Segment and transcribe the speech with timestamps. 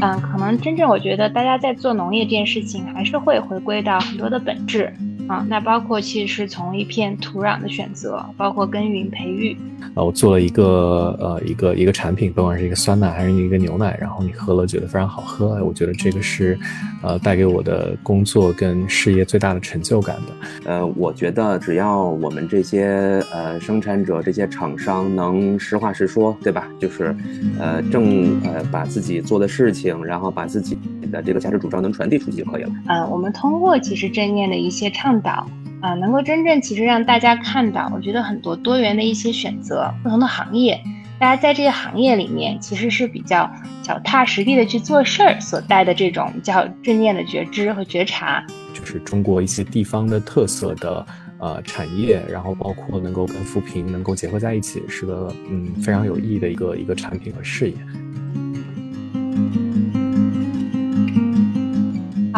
[0.00, 4.94] 嗯，可能真正我觉得大家在做农业这件事情，还是会回归到很多的本质。
[5.28, 9.56] 啊，那包括其实是从一片土壤的选择，包括耕耘培育。
[9.94, 16.58] 啊，我做了一个呃一个一个产品，不管是一个酸奶还是一个牛奶，然后你喝了觉得非常好喝，我觉得这个是，
[17.02, 20.70] 呃，带给我的工作跟事业最大的成就感的。
[20.70, 26.68] 呃，我觉得只要我们这些呃生产者、这些厂商能实话实说，对吧？
[26.80, 27.14] 就是，
[27.58, 30.76] 呃，正呃把自己做的事情，然后把自己
[31.12, 32.70] 的这个价值主张能传递出去就可以了。
[32.88, 35.17] 呃，我们通过其实正念的一些倡。
[35.20, 35.48] 导
[35.80, 40.80] 啊，能够真正其实让大家看到，我觉得很多多元的一些选择，不同的行业，
[41.18, 43.50] 大家在这些行业里面其实是比较
[43.82, 48.44] 脚踏实地的去做事儿，所带的这种叫正念的觉知和觉察，
[48.74, 51.06] 就是中国一些地方的特色的
[51.38, 57.76] 呃产业，然后包括能够跟扶贫能够结合在一起，是个嗯非常有意义的一个一个产品和事业。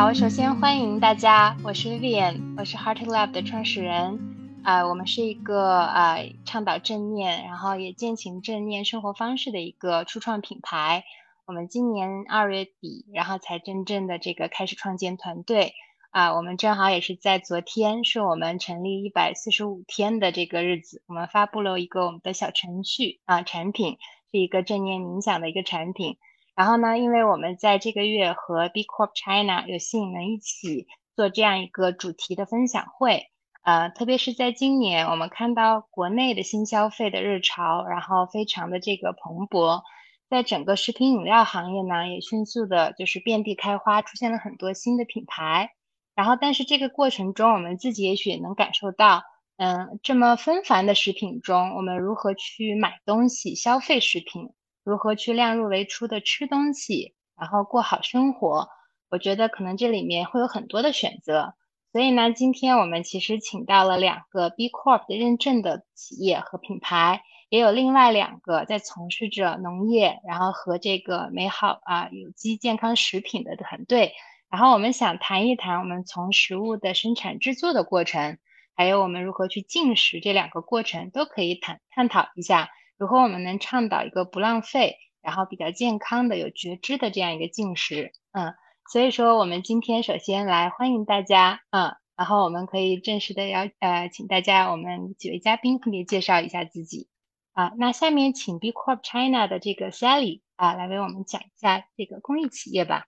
[0.00, 4.18] 好，首先欢迎大家，我是 Vivian，我是 Heart Lab 的创始人。
[4.64, 11.04] 啊，我们是一个啊倡导正念，然后也践行正念生活方式的一个初创品牌。
[11.44, 15.74] 我们今年二月底，然后才真正的这个开始创建团队。
[16.12, 23.98] 啊，我们正好也是在昨天，是我们成立一百四十五天的这个日子，我们发布了一个我们的小程序啊，产品
[24.32, 26.16] 是一个正念冥想的一个产品。
[26.54, 33.26] 然后呢，因为我们在这个月和 B Corp China 有幸能一起做这样一个主题的分享会，
[33.62, 39.82] 呃，特别是在今年，我们看到国内的新消费的热潮，然后非常的这个蓬勃，
[40.28, 45.70] 在整个食品饮料行业呢，也迅速的就是遍地开花，出现了很多新的品牌。
[46.14, 49.22] 然后，但是这个过程中，我们自己也许也能感受到，
[49.56, 54.50] 嗯，这么纷繁的食品中，我们如何去买东西、消费食品。
[54.90, 58.68] 如何去量入为出的吃东西，然后过好生活？
[59.08, 61.54] 我觉得可能这里面会有很多的选择。
[61.92, 74.14] 所以呢，今天我们其实请到了两个 B Corp 的认证的企业和品牌，也有另外两个在从事着农业，然后和这个美好啊有机健康食品的团队。
[74.48, 78.38] 然后我们想谈一谈我们从食物的生产制作的过程，
[78.74, 82.70] 还有我们如何去进食这两个过程，都可以探探讨一下。
[83.00, 88.12] 如何我们能倡导一个不浪费，然后比较健康的、有觉知的这样一个进食？
[88.32, 88.52] 嗯，
[88.92, 97.08] 所以说我们今天首先来欢迎大家，嗯，然后我们可以正式的邀呃，请大家我们几位嘉宾分别介绍一下自己。
[97.54, 103.06] 啊，那下面请 B Corp China 的这个 Sally 啊来为我们讲一下这个公益企业吧。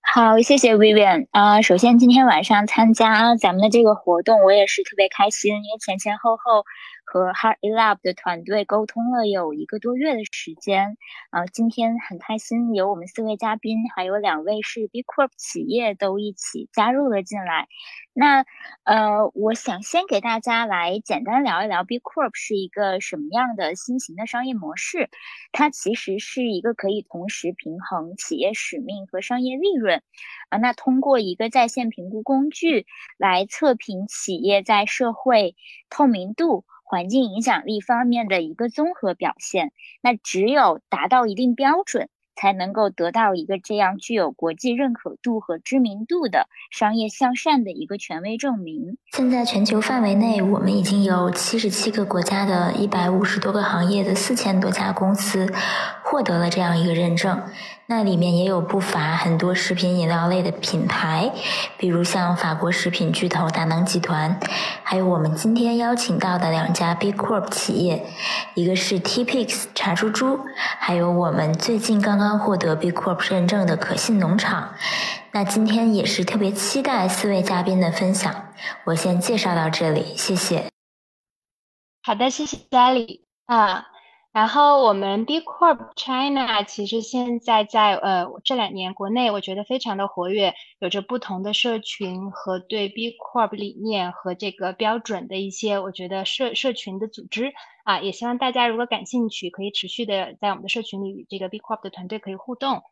[0.00, 6.64] 好，谢谢 Vivian 啊，首先今天晚上参加咱们的这个活动，我也是特别开心，因为前前后后。
[7.12, 10.96] 和 Heart Lab 的团队沟通了有一个多月的时间，
[11.28, 17.68] 啊，今天很开心有我们四位嘉宾，还有两位是 B Corp 企业都一起加入了进来。
[18.14, 18.46] 那
[18.84, 25.10] 呃，我想先给大家来简单聊一聊 B Corp 是一个什么样的新型的商业模式。
[25.52, 30.02] 它其实是一个可以同时平衡企业使命和商业利润
[30.48, 30.56] 啊。
[30.56, 32.86] 那通过一个在线评估工具
[33.18, 35.56] 来测评企业在社会
[35.90, 36.64] 透明度。
[36.92, 39.72] 环境影响力方面的一个综合表现，
[40.02, 48.98] 那只有达到一定标准，才能够得到一个这样具有国际认可度和知名度的商业向善的一个权威证明。
[49.12, 55.50] 现在全球范围内，我们已经有七十七个国家的一百五十多个行业的四千多家公司
[56.04, 57.42] 获得了这样一个认证。
[57.86, 61.30] 那里面也有不乏很多食品饮料类的品牌，
[61.76, 64.38] 比如像法国食品巨头达能集团，
[64.82, 68.06] 还有我们今天邀请到的两家 B Corp 企业，
[68.54, 70.40] 一个是 T Pix 茶猪猪，
[70.78, 74.74] 还有我们最近刚刚获得 B Corp 认证的可信农场。
[75.32, 78.48] 那今天也是特别期待四位嘉宾的分享，
[78.84, 80.64] 我先介绍到这里，谢谢。
[82.02, 83.91] 好的，谢谢 Sally 啊。
[84.32, 97.52] 然后我们 B Corp China 其实现在在呃这两年国内我觉得非常的活跃，有着不同的社群和对 B Corp 理念和这个标准的一些我觉得社社群的组织
[97.84, 102.82] 啊，也希望大家如果感兴趣，可以持续的在我们的社群里与这个 B Corp 的团队可以互动。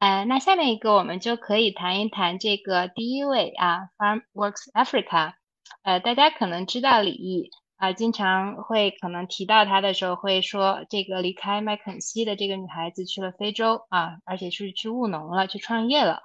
[0.00, 5.34] 呃，那下面一个我们就可以谈一谈这个第一位啊，FarmWorks Africa，
[5.82, 7.50] 呃，大家可能知道李毅。
[7.78, 16.20] 啊，经常会可能提到她的时候，会说这个离开麦肯锡的这个女孩子去了非洲啊，而且是去务农了，去创业了。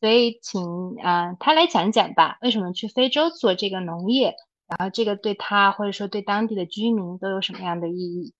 [0.00, 4.34] 所以，请啊她来讲讲吧，为什么去非洲做这个农业？
[4.68, 8.34] 然后这个对她或者说对当地的居民都有什么样的意义？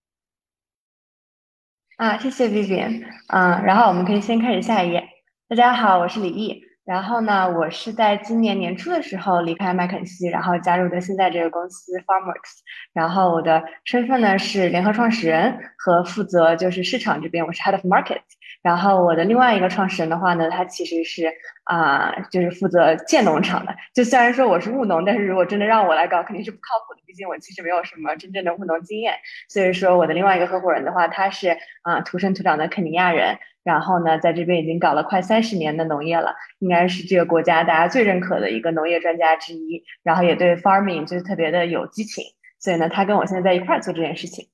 [1.97, 3.03] 啊，谢谢 Vivian。
[3.29, 5.09] 嗯，然后我们可以先开始下一页。
[5.49, 6.68] 大家好，我是李毅。
[6.89, 12.61] 然后呢，我是在今年年初的时候离开麦肯锡，然后加入的现在这个公司 Farmworks。
[12.95, 18.21] 然后我的身份呢是联合创始人和负责就是市场这边，我是 Head of Market。
[18.63, 21.31] 然后我的另外一个创始人的话呢，他其实是
[21.65, 23.77] 啊，就是负责建农场的。
[23.95, 27.03] 就虽然说我是务农，但是如果真的让我来搞，肯定是不靠谱的。
[27.07, 29.13] 毕竟我其实没有什么真正的务农经验。
[29.51, 33.39] 所以说，我的另外一个合伙人的话，他是啊土生土长的肯尼亚人，
[33.69, 39.85] 然后呢，在这边已经搞了快三十年的农业了，应该是这个国家大家最认可的一个农业专家之一。
[40.03, 42.25] 然后也对 farming 就是特别的有激情，
[42.59, 44.49] 所以呢，他跟我现在在一块儿做这件事情。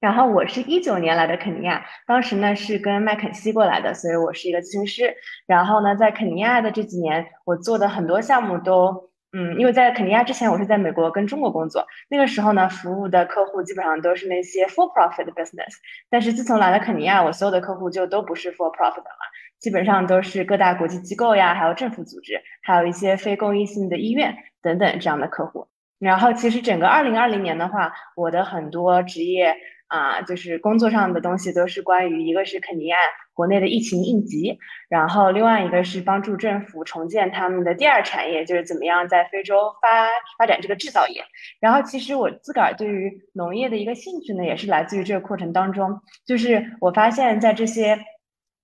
[0.00, 5.14] 然后我是一九年来的肯尼亚，当时呢是跟麦肯锡过来的，所以我是一个咨询师。
[5.46, 15.74] 然后呢，在肯尼亚的这几年，我做的很多项目都，嗯，因为在肯尼亚之前，我是在美国跟中国工作，那个时候呢，服务的客户基本上都是那些 for profit business。
[16.08, 19.18] 但是自从来了肯尼亚，我所有的客户就都不是 for profit 了，
[19.58, 25.68] 基本上都是各大国际机构呀，还有政府组织，还有一些非公益性的医院等等这样的客户。
[25.98, 29.54] 然后其实整个二零二零年的话，我的很多职业。
[29.88, 32.96] 啊，就是工作上的东西都是关于一个是肯尼亚
[33.32, 41.22] 国内的疫情应急，然后另外一个是帮助政府重建他们的第二产业，就是怎么样在非洲发发展这个制造业。
[41.60, 47.98] 然后其实我自个儿对于农业的一个兴趣呢，也是来自于这个过程当中，就是我发现，在这些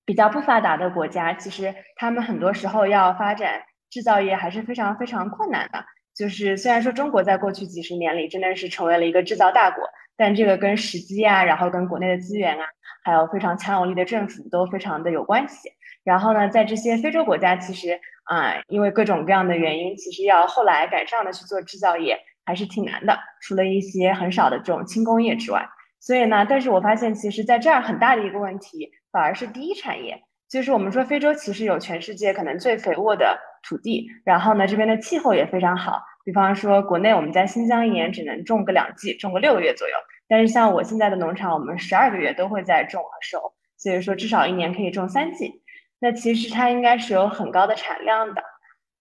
[0.04, 5.84] 比较不发达的国家，其实他们很多时候要发展制造业还是非常非常困难的。
[6.14, 9.84] 就是虽然说中国在过去几十年里真的是成为了一个制造大国。
[10.14, 12.64] 但这个跟时机啊，然后跟国内的资源啊，
[13.02, 15.70] 还有非常强有力的政府都非常的有关系。
[16.04, 25.66] 然后呢，在这些非洲国家，其实啊，因为各种各样的原因，其实要后来赶上的去做制造业还是挺难的，除了一些很少的这种轻工业之外。
[25.98, 30.22] 所以呢，但是我发现，其实在这儿很大的一个问题，反而是第一产业，
[30.52, 35.98] 就是我们说非洲其实有全世界可能最肥沃的土地，然后呢，这边的气候也非常好。
[36.26, 39.94] 比方说，国内我们在新疆一年只能种个两季，种个六个月左右。
[40.28, 43.40] 但是像我现在的农场，我们十二个月都会在种和收，
[43.78, 45.62] 所以说至少一年可以种三季。
[45.98, 48.42] 那其实它应该是有很高的产量的，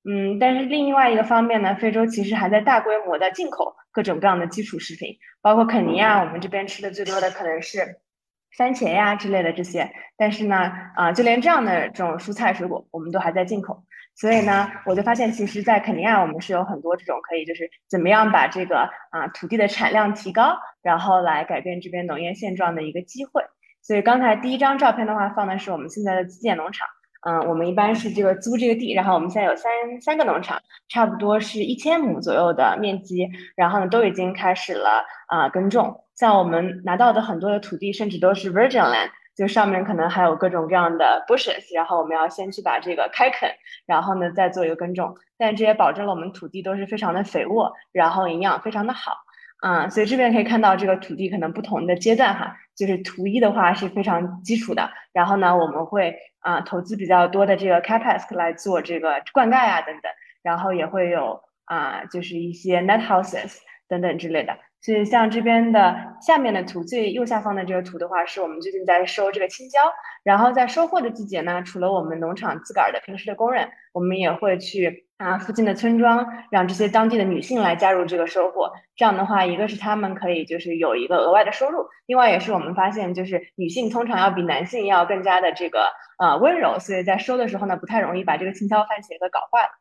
[0.10, 0.40] 嗯。
[0.40, 7.98] 但是另外一个方面呢，非洲其实还在大规模的进口各种各样的基础食品，包括肯尼亚，我们这边吃的最多的可能是
[8.58, 9.90] 番茄呀之类的这些。
[10.18, 13.84] 但是呢，啊，就连这样的这种蔬菜水果，我们都还在进口。
[14.14, 23.42] 所以呢，我就发现，其实，在肯尼亚，我们是有很多这种可以，就是怎么样把这个啊土地的产量提高，然后来改变这边农业现状的一个机会。
[23.82, 26.86] 所以刚才第一张照片的话，放的是我们现在的基建农场。
[27.28, 29.72] 嗯，我们一般是这个租这个地，然后我们现在有三
[30.02, 36.04] 三个农场，差不多是一千亩左右的面积，然后呢都已经开始了啊耕种。
[36.16, 39.10] 像我们拿到的很多的土地，甚至都是 virgin land。
[39.34, 43.50] 就上面可能还有各种各样的 bushes，然后我们要先去把这个开垦，
[43.86, 49.14] 然后呢再做一个耕种，但这也保证了我们土地都是非常的肥沃，然后营养非常的好，
[49.64, 60.12] 嗯，所以这边可以看到这个土地可能不同的阶段哈，就是图一的话是非常基础的，然后呢我们会啊投资比较多的这个 capex 来做这个灌溉啊等等，
[60.42, 64.58] 然后也会有啊就是一些 net houses 等等之类的。
[64.82, 69.80] 所以像这边的下面的图，最右下方的这个图的话，是我们最近在收这个青椒。
[70.24, 78.72] 然后在收获的季节呢，除了我们农场自个儿的平时的工人，我们也会去啊附近的村庄，让这些当地的女性来加入这个收获。
[78.96, 89.81] 这样的话，一个是他们可以就是有一个额外的收入，另外也是我们发现就是女性通常要比男性要更加的这个呃温柔，所以在收的时候呢，不太容易把这个青椒、番茄给搞坏了。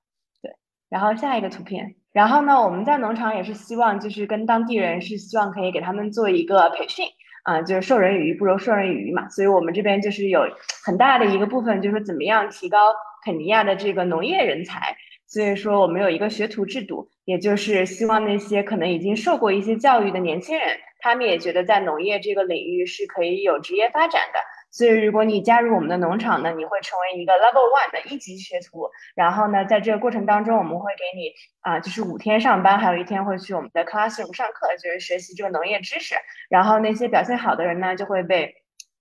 [0.91, 1.95] 然后下一个图片。
[2.13, 7.07] 然后呢，我们在农场也是希望，就是跟当地人是希望可以给他们做一个培训，
[7.45, 9.29] 啊，就是授人以鱼不如授人以渔嘛。
[9.29, 10.43] 所以我们这边就是有
[10.85, 12.93] 很大的一个部分，就是怎么样提高
[13.25, 14.97] 肯尼亚的这个农业人才。
[15.29, 20.67] 所以说我们有一个学徒制度，也就是希望那些可能已经受过一些教育的年轻人，
[20.99, 24.41] 他们也觉得在农业这个领域是可以有职业发展的。
[24.71, 28.89] 所以，如果你加入我们的农场呢，你会成为一个 Level One 的一级学徒。
[29.17, 36.15] 然后呢，在这个过程当中，我们会给你啊，就是五天上班，还有一天会去我们的 classroom 上课，就是学习这个农业知识。
[36.49, 38.55] 然后那些表现好的人呢，就会被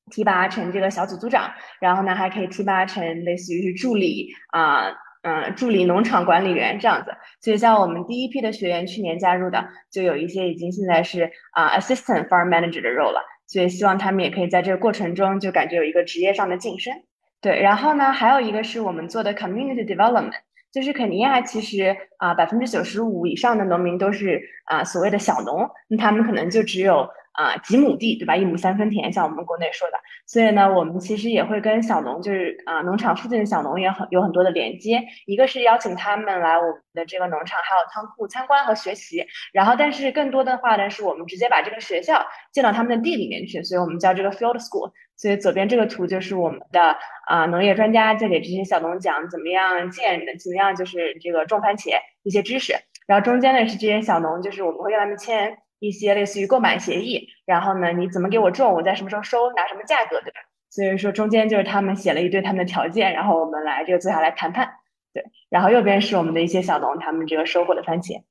[0.10, 1.52] 提拔成这个小组组长。
[1.80, 7.16] 然后呢，还可以提拔成类似于是助理啊，嗯，助理农场管理员这样子。
[7.42, 13.22] 所以，像我们第一批的学员去年加入的，就有一些已经现在是啊 assistant farm manager 的 role 了。
[13.50, 16.94] 所以希望他们也可以在这个过程中就感觉有一个职业上的晋升，
[17.42, 17.60] 对。
[17.60, 20.34] 然后呢，还有一个是我们做的 community development，
[20.72, 28.36] 就是肯尼亚其实啊百分之九十五以上的农民都是啊所谓的小农，那他们可能就只有啊几亩地，对吧？
[28.36, 29.98] 一亩三分田，像我们国内说的。
[30.26, 35.02] 所以呢，我们其实也会跟小农，就是啊农场附近的小农也很有很多的连接。
[35.26, 39.26] 一个是邀请他们来我们的这个农场，还有仓库参观和学习。
[39.54, 44.92] 然后，但是更多的话呢，是我们直接把这个学校建到他们的地里面去，所以我们叫这个 field school。
[45.16, 46.96] 所以左边这个图就是我们的
[47.28, 52.74] 啊农业专家在给这些小农讲怎么样建，怎么样就是这个种番茄一些知识。
[53.06, 57.28] 然后中间呢是这些小农，就是我们会跟他们签一些类似于购买协议。
[57.46, 60.40] 然后呢，你怎么给我种，我在什么时候收，拿什么价格，对吧？
[60.70, 64.70] 所以说中间就是他们写了一堆他们的条件，然后我们来这个坐下来谈判。
[65.14, 68.22] 对，然后右边是我们的一些小农，他们这个收获的番茄。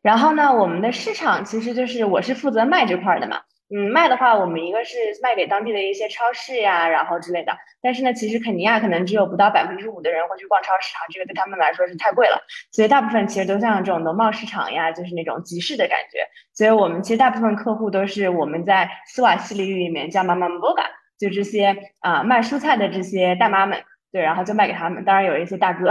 [0.00, 3.42] 然后呢，我们的市场其实就是我是负责卖这块的嘛。
[3.74, 7.56] 嗯，卖的话，我们一个是卖给当地的一些超市呀，然后之类的。
[7.80, 12.38] 但是呢，其实肯尼亚可能只有不到百分之五的人会去逛超市啊，这个对他们来说是太贵了。
[12.70, 16.18] 所以大部分其实都像这种农贸市场呀，就是那种集市的感觉。
[16.52, 20.84] 所以我们其实大部分客户都是我们在斯瓦西里语里面叫妈妈 boga，
[21.18, 25.02] 就这些啊卖蔬菜的这些大妈们，对，然后就卖给他们。
[25.02, 25.90] 当然有一些大哥。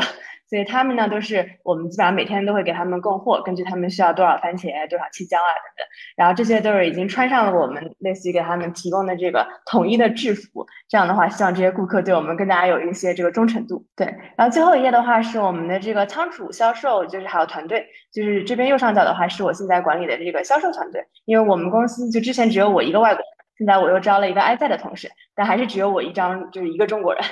[0.51, 5.87] 所以他们呢，都是我们基本上每天都会给他们供货，根据他们需要多少番茄、多少青椒啊等等。
[6.17, 10.65] 然后这些都是已经穿上了我们类似于给他们提供的这个统一的制服。
[10.89, 13.81] 这样的话，希望这些顾客对我们更加有一些这个忠诚度。
[13.95, 14.05] 对。
[14.35, 21.01] 然后最后一页的话是我们的这个仓储销售，就是还有团队，就是这边右上角的话是我现在管理的这个销售团队。
[21.23, 23.25] 因为我们公司就之前只有我一个外国人，
[23.57, 27.23] 现在我又招了一个埃塞的同事，但还是只有我一张，就是一个中国人。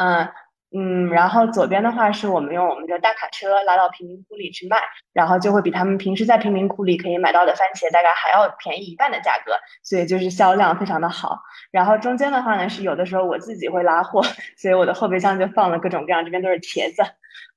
[0.00, 0.28] 嗯。
[0.70, 4.76] 嗯，然后左边的话是我们用我们的大卡车拉到贫民窟里去卖，
[5.14, 11.40] 然后就会比他们平时在贫民窟里可以买到的番茄大概还要便宜一半的价格，所以就是销量非常的好。
[11.70, 14.22] 然后中间的话呢是有的时候我自己会拉货，
[14.58, 17.02] 所以我的后备箱就放了各种各样，这边都是茄子。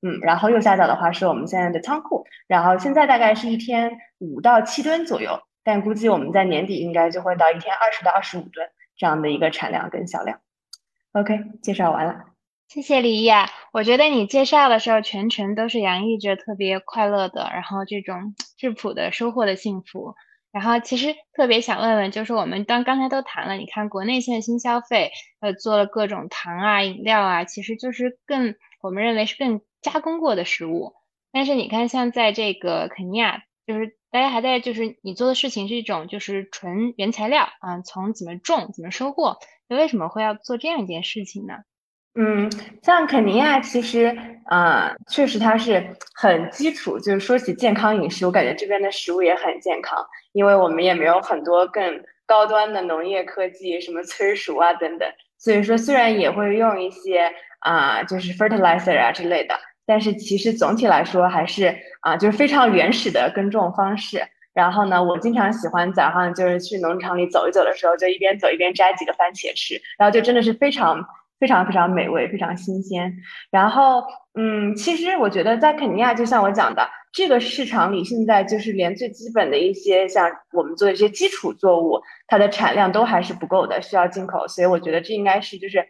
[0.04, 10.40] 嗯，然后右下角的话是我们现在的仓库，然后现在大概是一天五到七吨左右，但估计我们在年底应该就会到一天二十到二十五吨这样的一个产量跟销量。
[11.12, 12.31] OK，介绍完了。
[12.74, 20.16] 谢谢李毅啊，我觉得你介绍的时候全程都是洋溢着特别快乐的，然后这种质朴的收获的幸福。
[20.54, 25.12] 然后其实特别想问问，就是我们当刚才都谈了，你看国内现在新消费，
[25.42, 30.94] 呃，做了各种糖啊、饮料啊，其实就是更我们认为是更加工过的食物。
[31.34, 41.56] 但是你看，像在这个肯尼亚，就是大家还在就是你做的事情是一种就是纯原材料啊，从怎么种怎么收获，那为什么会要做这样一件事情呢？
[42.16, 42.52] 嗯，
[42.84, 44.14] 像肯尼亚，其实
[44.46, 45.82] 啊，确实它是
[46.14, 47.00] 很基础。
[47.00, 55.08] 就是说起健康饮食，我感觉这边的食物也很健康，因为我们也没有很多更高端的农业科技，什么催熟啊等等。
[55.38, 64.22] 所以说，虽然也会用一些啊，就是 fertilizer 啊之类的，但是其实总体来说还是啊，就是非常原始的耕种方式。
[64.54, 71.02] 然后呢，我经常喜欢早上就是去农场里走一走的时候，就一边走一边摘几个番茄吃，然后就真的是非常。
[71.42, 73.12] 非常非常美味，非常新鲜。
[73.50, 74.04] 然后，
[74.36, 84.48] 嗯，其实我觉得在肯尼亚，就像我讲的，这个市场里现在就是连最基本的一些像我们做的一些基础作物，它的产量都还是不够的，需要进口。
[84.48, 85.84] 所以我觉得这应该是就是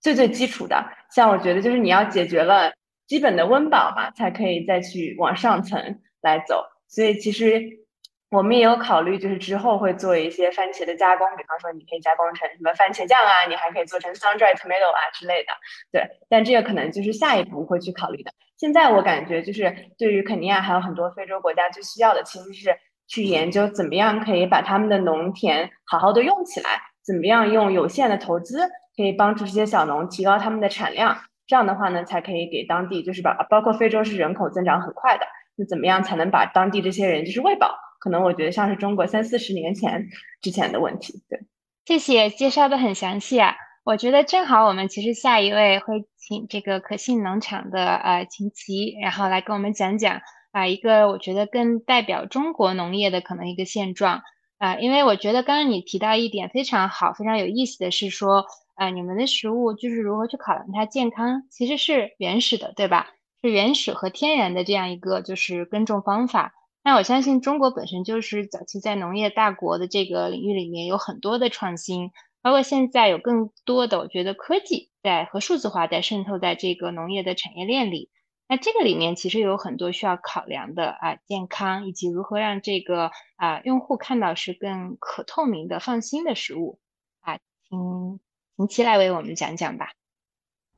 [0.00, 0.82] 最最基础的。
[1.10, 2.72] 像我觉得就是你要解决了
[3.08, 6.64] 基本的温饱嘛，才可以再去往上层来走。
[6.88, 7.84] 所以其实。
[8.30, 15.52] 我们也有考虑，就是之后会做一些番茄的加工，比方说你可以加工成什么番茄酱啊，你还可以做成 sun dried tomato 啊之类的。
[15.92, 18.32] 对，但这个可能就是下一步会去考虑的。
[18.56, 28.58] 现在我感觉就是对于肯尼亚还有很多非洲国家最需要的，其实是去研究怎么样可以把他们的农田好好的用起来，怎么样用有限的投资
[28.96, 31.16] 可以帮助这些小农提高他们的产量。
[31.46, 37.72] 这样的话呢，才可以给当地就是把包括非洲是人口增长很快的，那怎么样才能把当地这些人就是喂饱？
[38.06, 40.06] 可能我觉得像是中国三四十年前
[40.40, 41.40] 之前的问题，对。
[41.84, 50.20] 谢谢介绍的很详细啊，我觉得正好我们其实下一位会请这个可信农场的呃秦琪，然后来跟我们讲讲
[50.52, 54.22] 啊一个我觉得更代表中国农业的可能一个现状
[54.58, 58.44] 啊，因为我觉得刚刚你提到一点非常好，非常有意思的是说
[58.76, 63.08] 啊你们的食物就是如何去考量它健康，其实是原始的，对吧？
[63.42, 66.52] 是原始和天然的这样一个就是耕种方法。
[66.86, 72.12] 那我相信中国本身就是早期在农业大国的这个领域里面有很多的创新，
[72.42, 78.08] 包括现在有更多的我觉得科技在和数字化在渗透在这个农业的产业链里。
[78.46, 86.78] 那这个里面其实有很多需要考量的啊，健康以及如何让这个啊用户看到是更可透明的、放心的食物
[87.18, 88.20] 啊，请
[88.56, 89.90] 请期来为我们讲讲吧。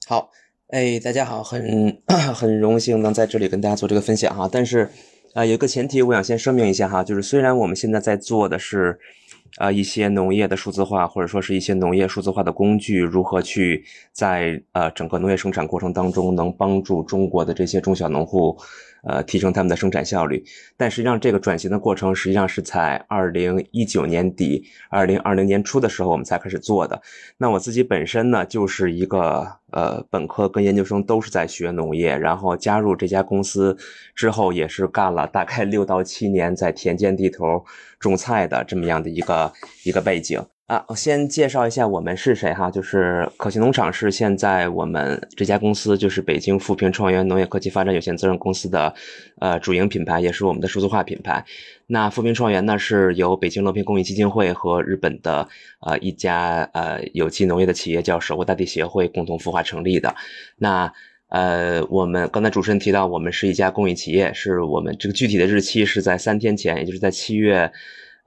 [0.06, 0.30] 好，
[0.68, 2.02] 哎，大家好，很
[2.34, 4.90] 很荣幸能在这里跟大家做这个分享哈，但是。
[5.34, 8.98] 啊，有个前提，我想先声明一下哈，就是虽然我们现在在做的是
[9.58, 18.56] 啊一些农业的数字化，或者说是一些农业数字化的工具，如何去在呃整个农业生产过程当中能帮助中国的这些中小农户。
[19.04, 20.44] 呃，提升他们的生产效率，
[20.76, 27.00] 但实际上这个转型的过程实际上是在二零一九年底、二零二零年初的时候我们才开始做的。
[27.36, 33.76] 那我自己本身呢，就是一个呃本科跟研究生都是在学农业，然后加入这家公司
[34.14, 37.64] 之后也是干了大概六到七年在田间地头
[37.98, 39.52] 种菜的这么样的一个
[39.84, 40.44] 一个背景。
[40.68, 48.94] 啊，我先介绍一下我们是谁哈，就是可信农场是现在我们这家公司就是北京富平创源农业科技发展有限责任公司的
[49.40, 51.42] 呃主营品牌，也是我们的数字化品牌。
[51.86, 55.48] 那富平创源呢是由北京乐平公益基金会和日本的
[55.80, 60.14] 呃一家呃有机农业的企业叫守护大地协会共同孵化成立的。
[60.58, 60.92] 那
[61.30, 67.72] 呃，我们刚才主持人提到我们是一家公益企业，是我们这个具体的日期是在三天前，也就是在七月。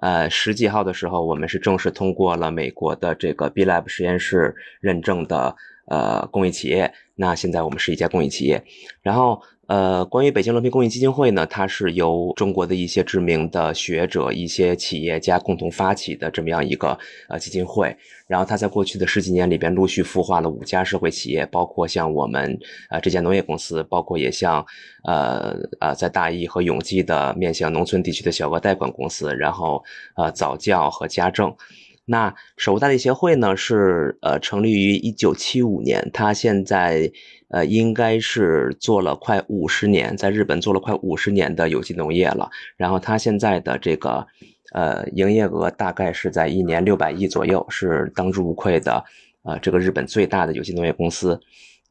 [0.02, 5.56] 呃，十几号的时候，我们是正式通过了美国的这个 B Lab 实验室认证的
[5.88, 6.94] 呃公益企业。
[7.16, 8.62] 那现在我们是一家公益企业，
[9.02, 9.42] 然后。
[9.68, 16.98] 呃，关于北京乐平公益基金会呢，它是由中国的一些知名的学者、一些企业家共同发起的这么样一个
[17.30, 17.96] 呃基金会。
[18.28, 24.66] 然后它在过去的十几年里边，陆续孵化了五家社会企业，包括像我们呃这家农业公司，包括也像
[25.06, 29.82] 呃呃在大邑和永济的面向农村地区的小额贷款公司，然后
[30.18, 31.56] 呃早教和家政。
[32.04, 37.10] 那守护大地协会呢，是呃成立于一九七五年，它现在。
[37.52, 42.50] 呃，应该是做了快五十年，在日本做了快五十年的有机农业了。
[42.78, 44.26] 然后他现在的这个
[44.74, 49.04] 呃营业额大概是在一年六百亿左右，是当之无愧的
[49.44, 51.40] 呃这个日本最大的有机农业公司。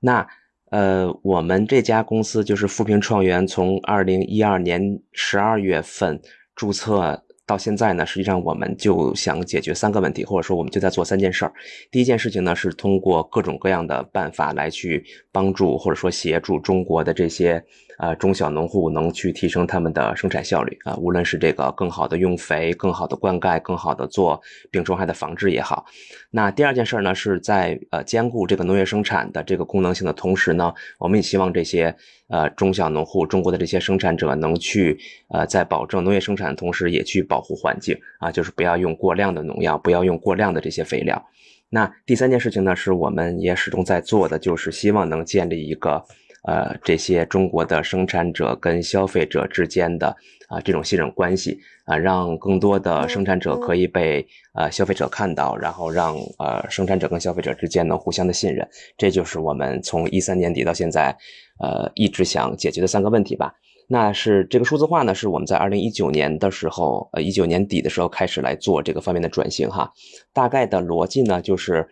[0.01, 0.27] 那
[0.71, 6.21] 呃我们这家公司就是富平创源，从二零一二年十二月份
[6.57, 7.23] 注册。
[7.51, 11.53] 到现在呢，实际上我们就想解决三个问题，或者说我们就在做三件事儿。
[11.91, 17.61] 第一件事情呢，是通过各种各样的办法来去帮助或者说协助中国的这些。
[18.01, 25.85] 啊，中小农户能去提升他们的生产效率啊，无论是这个更好的用肥、更好的灌溉、更好的做病虫害的防治也好。
[26.31, 31.95] 那第二件事儿呢，是在呃兼顾这个农业生产的这个功能性的同时呢，我们也希望这些
[32.29, 34.99] 呃中小农户、中国的这些生产者能去
[35.29, 41.23] 呃在保证农业生产的同时，也去保护环境啊，就是不要用过量的农药，不要用过量的这些肥料。
[41.69, 46.03] 那第三件事情呢，是我们也始终在做的，就是希望能建立一个。
[46.43, 50.17] 呃，这些中国的生产者跟消费者之间的
[50.49, 61.15] 啊这种信任关系啊，让更多的生产者可以被呃消费者看到，然后让呃生产者跟消费者之间能互相的信任，这就是我们从一三年底到现在
[61.59, 63.55] 呃一直想解决的三个问题吧。
[63.87, 69.93] 那是这个数字化呢，是我们在二零一九年的时候，呃一九年底的时候开始来做这个方面的转型哈。
[70.33, 71.87] 大概的逻辑呢，就是。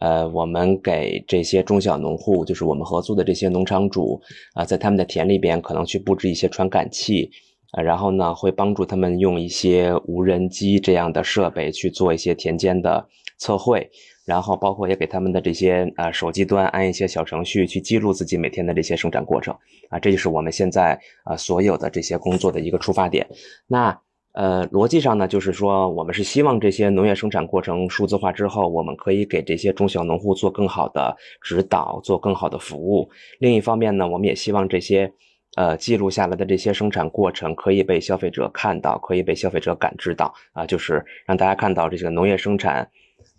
[0.00, 4.20] 呃，我们给这些中小农户，就是我们合作的这些农场主
[4.52, 7.30] 啊，在他们的田里边可能去布置一些传感器，
[7.70, 13.06] 啊，然后呢，会帮助他们用一些无人机这样的设备去做一些田间的
[13.38, 13.88] 测绘，
[14.26, 19.56] 然后包括也给他们的这些呃手机端安一些小程序去记录自己每天的这些生产过程，
[19.88, 23.26] 啊，这就是我们现在啊所有的这些工作的一个出发点。
[23.66, 23.98] 那。
[24.34, 33.08] 呃，逻辑上呢，就是说，我们是希望这些农业生产过程数字化之后，我们可以给这些中小农户做更好的指导，做更好的服务。
[33.38, 35.12] 另一方面呢，我们也希望这些
[35.54, 42.90] 呃记录下来的这些生产过程可以被消费者看到，可以被消费者感知到啊，就是让大家看到这个农业生产，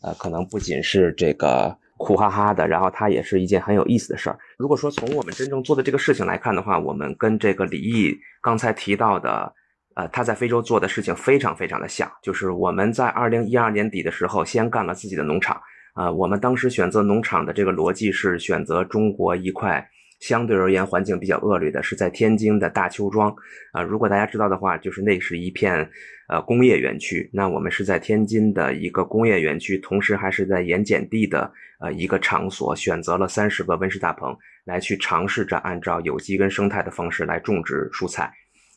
[0.02, 4.40] 呃，可能不仅是这个苦哈哈的，然后它也是一件很有意思的事儿。
[4.58, 9.54] 如果说从我们真正做的这个事情来看的话，我们跟这个李毅刚才提到的。
[9.96, 15.60] 呃，他在非洲做的事情非常非常的像，就是我们在二零一二年底的时候，先干了自己的农场。
[15.94, 19.82] 啊，我们当时选择农场的这个逻辑是选择中国一块
[20.20, 23.34] 相对而言环境比较恶劣的，是在天津的大邱庄。
[23.72, 25.90] 啊，如果大家知道的话，就是那是一片
[26.28, 27.30] 呃工业园区。
[27.32, 38.30] 那我们是在天津的一个工业园区，同时还是在盐碱地的呃一个场所，选择了三十个温室大棚来去尝试着按照有机跟生态的方式来种植蔬菜。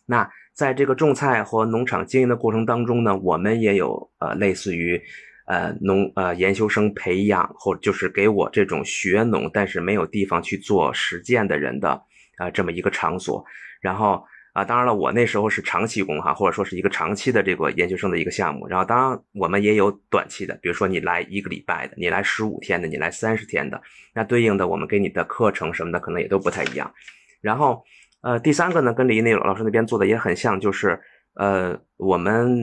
[0.07, 0.29] 那
[0.59, 5.01] 在这个种菜和农场经营的过程当中呢，我们也有呃类似于，
[5.47, 11.91] 呃农呃研究生培养或就是给我这种学农但是没有地方去做实践的人的
[12.39, 13.45] 啊这么一个场所。
[13.81, 14.21] 然后
[14.53, 18.67] 啊，当然了，我那时候是长期工哈，或者说是一个长期的这个研究生的一个项目。
[18.67, 23.81] 然后当然我们也有短期的，比如说你来一个礼拜的，你来十五天的，你来三十天的，
[24.13, 26.93] 那对应的我们给你的课程什么的可能也都不太一样。
[27.41, 27.81] 然后。
[28.21, 30.99] 呃，第三个呢，跟李毅那老师那边做的也很像，就是
[31.35, 32.59] 呃，我们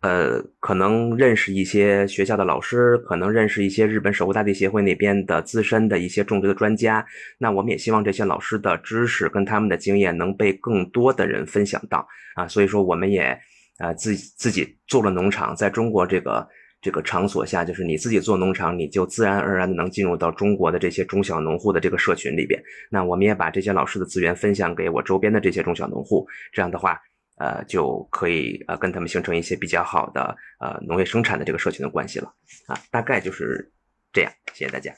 [0.00, 7.04] 呃，可能认识一些学校的老师，可能认识一些日本守护大地协会那边的资深的一些种植的专家。
[7.38, 12.46] 那我们也希望这些老师的知识跟他们的经验能被更多的人分享到啊。
[12.46, 13.38] 所以说，我们也
[13.78, 16.46] 啊自自己做了农场，在中国这个
[16.82, 22.62] 这个场所下，就是你自己做农场，你就自然而然的能进入到中国的这些中小农户的这个社群里边。
[22.90, 27.00] 那我们也把这些老师的资源分享给我周边的这些中小农户，这样的话。
[27.38, 32.32] 呃，就可以呃跟他们形成一些比较好的呃农业生产的这个社群的关系了
[32.66, 33.72] 啊，大概就是
[34.12, 34.30] 这样。
[34.52, 34.92] 谢谢大家。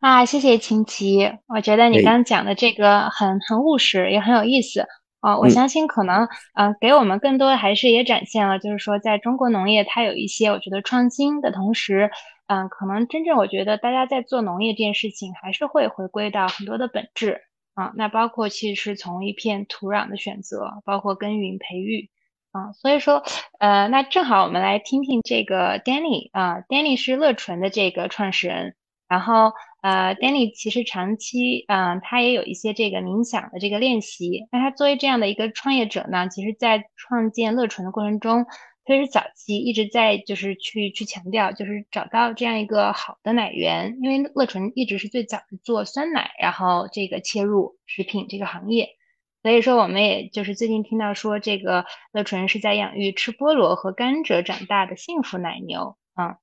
[0.00, 4.80] 啊，谢谢秦琪，我觉得你刚讲的这个很很务实，也很有意思
[5.26, 5.38] 哦。
[5.40, 12.10] 我相信可能呃给我们更多的还是也展现了，就是说在中国农业它有一些我觉得创新的同时，
[12.46, 17.42] 嗯，可能真正我觉得大家在做农业这件事情还是会回归到很多的本质。
[17.74, 22.08] 啊，那包括其实是从一片土壤的选择，包括耕耘培育，
[22.50, 23.22] 啊，所以说，
[23.58, 28.74] 呃，那正好我们来听听这个 Danny 啊，Danny 是乐纯的这个创始人，
[29.08, 38.46] 然后呃，Danny 其实长期，嗯，他也有一些这个冥想的这个练习，那他作为这样的一个创业者呢，其实在创建乐纯的过程中。
[38.88, 48.90] 特别是早期一直在就是去去强调，就是找到这样一个好的奶源，因为乐纯一直是最早的做酸奶，然后这个切入食品这个行业，
[49.42, 56.36] 所以说我们也就是最近听到说这个乐纯是在养育吃菠萝和甘蔗长大的幸福奶牛，嗯，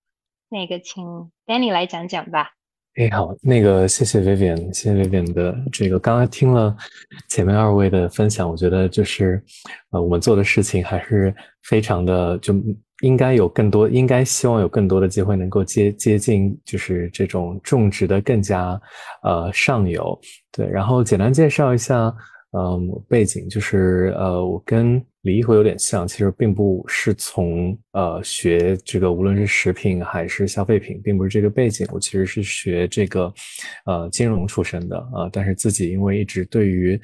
[0.54, 1.04] 那个请
[1.48, 2.52] Danny 来讲讲吧。
[2.94, 6.78] 哎，好，那个谢谢 Vivian，谢谢 Vivian 的这个，刚刚听了
[7.28, 9.44] 前面二位的分享，我觉得就是，
[9.90, 12.54] 呃，我们做的事情还是非常的，就
[13.02, 18.80] 应该有更多，应该希望有更多的机会能够接接近，就是这种种植的更加，
[19.24, 20.16] 呃，上游。
[20.52, 22.16] 对，然后简单介绍一下。
[22.56, 31.88] 嗯，背景就是呃，我跟李一辉有点像，其实并不是从呃学这个，无论是食品还是消费品，并不是这个背景。
[31.92, 33.34] 我其实是学这个，
[33.86, 37.00] 呃，金融出身的啊，但是自己因为一直对于，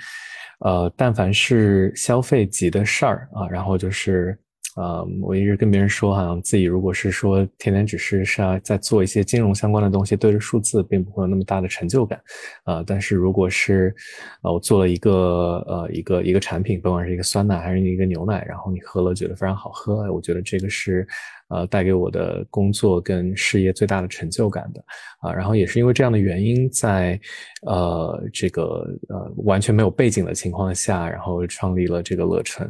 [0.59, 4.37] 呃，但凡是消费级的事儿啊，然后就是。
[4.79, 12.17] 呃，我一直跟别人说，好像自己如果是说天天只是是在做一些金融相关的东西，对着数字并不会有那么大的成就感，
[12.63, 13.93] 啊，但是如果是，
[14.41, 15.11] 呃，我做了一个
[15.67, 21.05] 呃一个一个产品，不管是一个酸奶还是一个牛奶，然后你喝了觉得非常好喝，我觉得这个是。
[21.49, 24.83] 呃，带给我的工作跟事业最大的成就感的。
[25.19, 27.19] 啊，然后也是因为这样的原因，在
[27.63, 32.65] 呃这个呃完全没有背景的情况下，然后创立了这个乐城，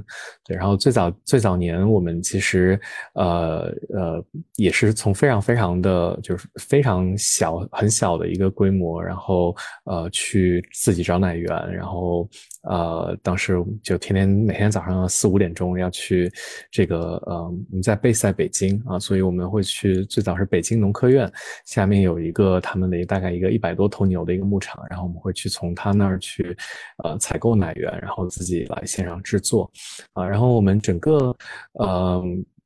[0.47, 2.79] 对，然后最早最早年我们其实
[3.13, 12.27] 呃呃也是从非常非常的就是非常小很小的一个规模，然后呃去自己找奶源，然后
[12.63, 16.32] 呃当时就天天每天早上四五点钟要去
[16.69, 18.80] 这个呃我们在贝塞北京。
[18.86, 21.32] 啊，所以我们会去，最早是北京农科院
[21.65, 26.56] 下面有一个他们的大概一个一百多头牛的一个牧场，然后我们会去从他那儿去，
[27.04, 29.72] 呃，采购奶源，然后自己来线上制作，
[30.13, 31.36] 啊，然后我们整个，
[31.74, 32.24] 呃，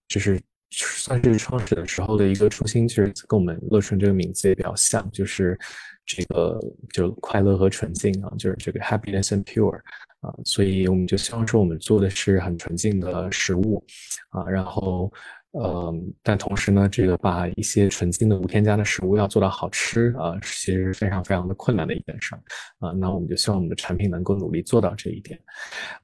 [0.08, 0.40] 就是
[0.74, 5.58] 算是创始的时候的一个初心，其实跟我们乐纯这个名字也比较像，就是
[6.06, 6.60] 这个
[6.92, 9.76] 就快乐和纯净啊，就是这个 happiness and pure
[10.22, 13.84] 啊，所以我们就希望说我们做的是很纯净的食物，
[14.30, 15.12] 啊，然后。
[15.54, 22.42] 呃，但同时呢，这个把一些纯净的无添加的食物要做到好吃啊，其实是非常非常的困难的一件事儿
[22.80, 22.92] 啊。
[22.92, 25.40] 那我们就希望我们的产品能够努力做到这一点。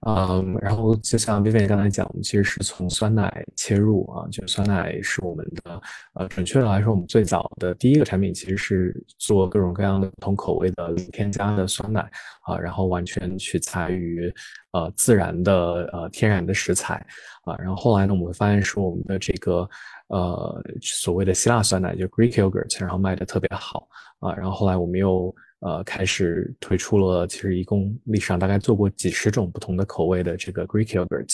[0.06, 5.82] 嗯，然后就像 Vivian 刚才讲，我们其实是从酸奶切入啊，就酸奶是我们的
[6.14, 12.08] 呃，准确的来说，我们最早的第一个产品其实是做各种各样的不同口味的无添加的酸奶
[12.50, 14.34] 啊，然后完全取材于
[14.72, 15.54] 呃自然的
[15.94, 17.06] 呃天然的食材。
[17.46, 19.68] 啊，然后后来呢，我们会发现说我们的这个
[20.10, 23.88] 呃所谓的希腊酸奶就 Greek yogurt，然后卖的特别好
[24.20, 31.34] 啊，然后后来我们又呃开始推出了，其实一共历史上大概做过几十种不同的口味的这个 Greek yogurt，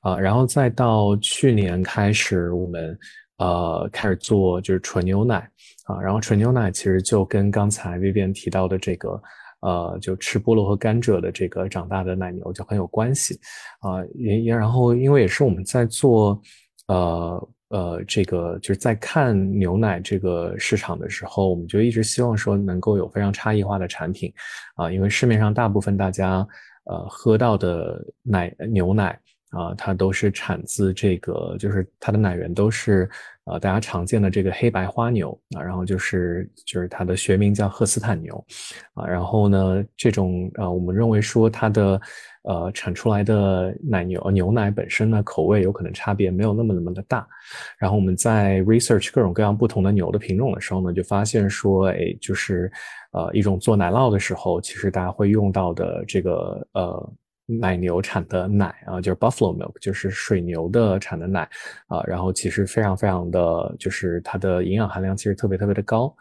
[0.00, 2.98] 啊，然后再到去年开始我们
[3.38, 5.36] 呃开始做就是纯牛奶
[5.84, 9.20] 啊，然后纯牛奶其实就跟刚才 Vivian 提到的这个。
[9.62, 13.40] 呃，就吃菠萝和甘蔗的这个长大的奶牛就很有关系，
[13.80, 16.40] 啊，也也然后因为也是我们在做，
[16.88, 24.32] 呃呃，这个就是在看牛奶这个市场的时候，我们就一直希望说能够有非常差异化的产品，
[24.74, 26.46] 啊，因为市面上大部分大家
[26.84, 29.18] 呃喝到的奶牛奶。
[29.52, 33.06] 啊，它都是产自这个，就是它的奶源都是，
[33.44, 38.44] 呃，大家常见的这个黑白花牛啊，然后就是就是它的学名叫赫斯坦牛，
[38.94, 42.00] 啊，然后呢，这种呃，我们认为说它的
[42.44, 47.26] 呃产出来的奶牛牛奶本身呢口味有可能差别没有那么那么的大。
[47.78, 52.70] 然后我们在 research 各种各样不同的牛的品种的时候呢，就发现说，哎，就是
[53.10, 57.12] 呃一种做奶酪的时候，其实大家会用到的这个呃。
[57.60, 61.48] 奶牛产的奶啊，就是 buffalo milk，就是水牛的产的奶
[61.86, 66.14] 啊，然后其实非常非常的就是它的营养含量其实特别特别的高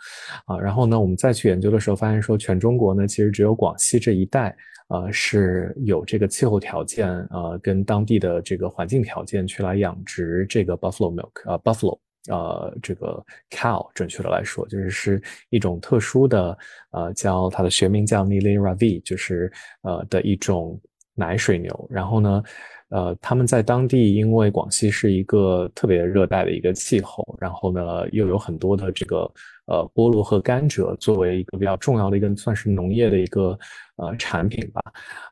[0.46, 4.56] 啊，然后呢，我们再去研究的时候发现说，全中国呢其实只有广西这一带
[4.90, 11.98] 呃是有这个气候条件呃跟当地的这个环境条件去来养殖这个 buffalo milk 啊 buffalo
[12.30, 16.58] 呃这个 cow 准确的来说就是是一种特殊的
[16.92, 20.80] 呃叫它的学名叫 Nili Ravi，就是呃的一种。
[21.16, 22.44] 奶水牛，然后呢，
[22.90, 29.32] 呃，他们在当地，因为广西是一个特别热带的一个气候，然后呢，又有很多的这个
[29.68, 33.58] 呃菠萝和甘蔗作为一个比较重要的一个算是农业的一个
[33.98, 34.82] 呃产品吧，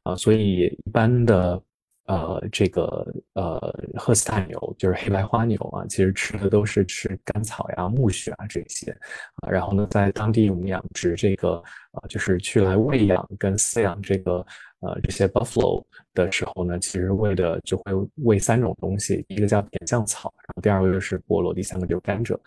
[0.03, 1.61] 啊，所以一般的。
[2.09, 3.59] 呃，这个呃，
[3.93, 8.89] 赫斯坦牛就是黑白花牛啊，其实吃的都是吃甘草呀、苜蓿啊这些
[9.43, 9.47] 啊。
[9.47, 11.61] 然后呢，在当地我们养殖这个
[11.91, 14.43] 呃，就是去来喂养跟饲养这个
[14.81, 17.83] 呃这些 buffalo 的时候呢，其实喂的就会
[18.23, 22.37] 喂三种东西，一个叫甜酱草，然后第二个就是菠萝，第三个就是甘蔗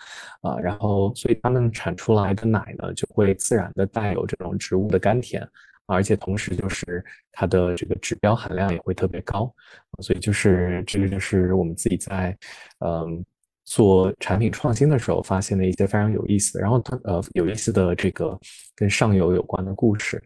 [0.41, 0.59] 啊。
[0.59, 5.47] 然后所以它们产出来的奶呢，就会自然的带有这种植物的甘甜。
[5.87, 9.53] 而且同时，就是它的这个指标含量也会特别高，
[10.01, 12.37] 所以就是这个就是我们自己在，
[12.79, 13.25] 嗯。
[13.65, 18.37] 做产品创新的时候，发现的一些非常有意思，然后它呃有意思的这个
[18.75, 20.23] 跟上游有关的故事，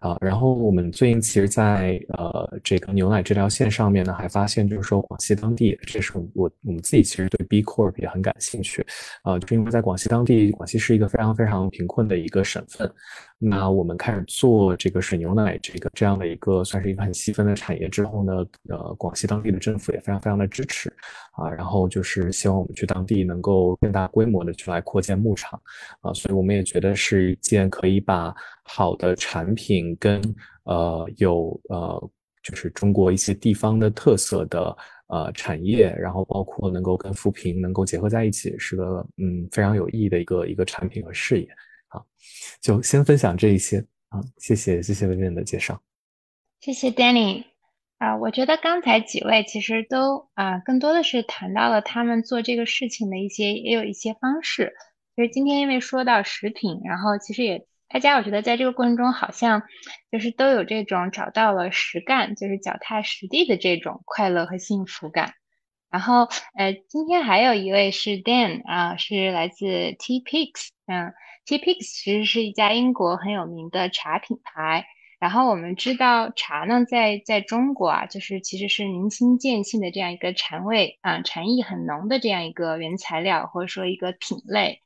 [0.00, 8.86] 啊，然后我们最近其实，在呃这个牛奶这条线上面呢，还发现就是说广西当地，这是我我们自己其实对 B Corp 也很感兴趣，
[9.22, 12.90] 啊，就因为在广西当地，广西是一个非常非常贫困的一个省份，
[13.38, 18.32] 那我们开始做这个水牛奶这个这样的一个算是一个很细分的产业之后呢，
[18.68, 20.88] 呃，广西当地的政府也非常非常的支持，
[21.32, 22.68] 啊，然后就是希望我们。
[22.78, 25.60] 去当地能够更大规模的去来扩建牧场。
[26.00, 30.20] 啊，所以我们也觉得是一件可以可以把好的产品跟
[30.64, 32.10] 呃有呃
[32.42, 41.48] 就是中国一些地方的特色的呃产业，然后包括能够跟扶贫能够结合在一起，是个嗯非常有意义的一个一个产品和事业
[41.88, 41.98] 啊。
[42.60, 43.78] 就先分享这一些
[44.10, 45.80] 啊，谢谢谢谢薇薇的介绍，
[46.60, 47.44] 谢谢 Danny。
[47.96, 54.74] 啊，我觉得刚才几位其实都啊，更多的是谈到了他们做这个事情的一些，也有一些方式。
[55.16, 59.62] 其实今天因为说到食品，然后其实也大家我觉得在这个过程中好像
[60.12, 65.32] 就是都有这种找到了实干，就是脚踏实地的这种快乐和幸福感。
[65.90, 71.14] 然后呃，今天还有一位是 Dan 啊，是来自 T Pigs，嗯
[71.46, 74.84] ，T Pigs 其实是一家英国很有名的茶品牌。
[75.18, 84.82] 然后我们知道茶呢，在在中国啊，就是其实是明心见性的这样一个禅味啊，禅意很浓的这样一个原材料或者说一个品类，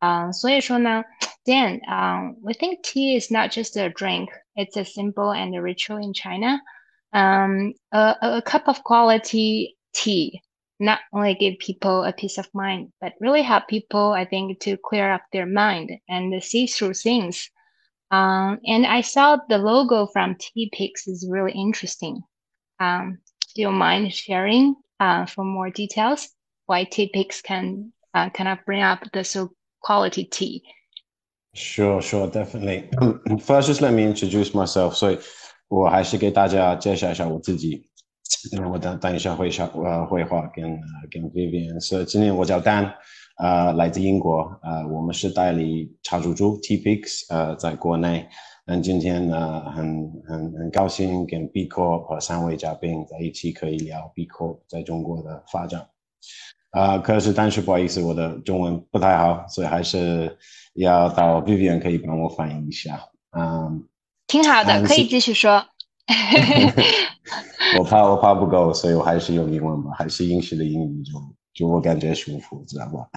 [0.00, 1.04] 嗯，所以说呢
[1.44, 6.60] ，Dan，嗯，we think tea is not just a drink, it's a symbol and a ritual in China.
[7.12, 10.42] Um, a, a cup of quality tea
[10.78, 14.78] not only give people a peace of mind, but really help people, I think, to
[14.78, 17.50] clear up their mind and see through things.
[18.10, 22.22] Um, and I saw the logo from TPix is really interesting.
[22.80, 23.18] Um,
[23.54, 26.28] do you mind sharing uh, for more details
[26.66, 29.50] why TPix can uh, kind of bring up the so
[29.82, 30.62] quality tea?
[31.52, 32.88] Sure, sure, definitely.
[33.40, 34.92] First, just let me introduce myself.
[34.92, 35.18] 所以
[35.68, 37.88] 我还是给大家介绍一下我自己。
[38.70, 40.64] 我等等一下会下呃会话跟
[41.10, 41.78] 跟 Vivian。
[41.80, 42.92] 所以今天我叫 Dan。
[43.42, 48.28] 呃，来自英国，呃，我们是代理茶猪猪 T Pix，呃，在国内。
[48.66, 55.88] 那今天呢，很很很高兴跟 B Corp 和三位嘉宾在一起，可以聊 B Corp 在中国的发展。
[56.71, 60.37] 啊，可是但是不好意思，我的中文不太好，所以还是
[60.75, 62.99] 要到 Vivian 可以帮我翻译一下。
[63.37, 63.83] 嗯，
[64.27, 65.65] 挺好的，可以继续说。
[67.77, 71.13] 我怕我怕不够，所以我还是用英文吧，还是英式的英语就。
[71.55, 73.07] 就我感觉舒服，知道吧？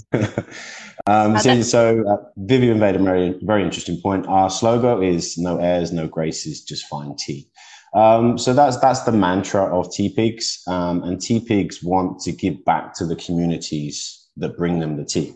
[1.07, 4.27] um, so, so uh, Vivian made a very, very interesting point.
[4.29, 7.49] Our slogan is "No airs, no graces, just fine tea."
[7.96, 12.32] Um, so that's that's the mantra of Tea Pigs, um, and Tea Pigs want to
[12.32, 15.36] give back to the communities that bring them the tea.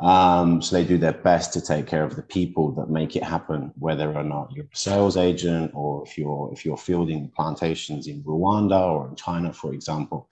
[0.00, 3.22] Um, so they do their best to take care of the people that make it
[3.22, 8.06] happen, whether or not you're a sales agent or if you're if you're fielding plantations
[8.06, 10.28] in Rwanda or in China, for example.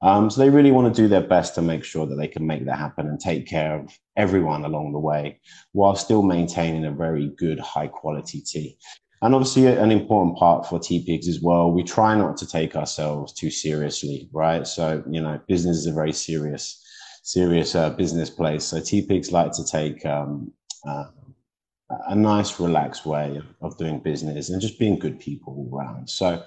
[0.00, 2.44] Um, so they really want to do their best to make sure that they can
[2.44, 5.38] make that happen and take care of everyone along the way
[5.70, 8.76] while still maintaining a very good high quality tea.
[9.22, 13.32] And obviously, an important part for TPIGS as well, we try not to take ourselves
[13.32, 14.66] too seriously, right?
[14.66, 16.84] So, you know, business is a very serious,
[17.22, 18.64] serious uh, business place.
[18.64, 20.52] So, TPIGS like to take um,
[20.84, 21.04] uh,
[22.08, 26.10] a nice, relaxed way of doing business and just being good people all around.
[26.10, 26.42] So,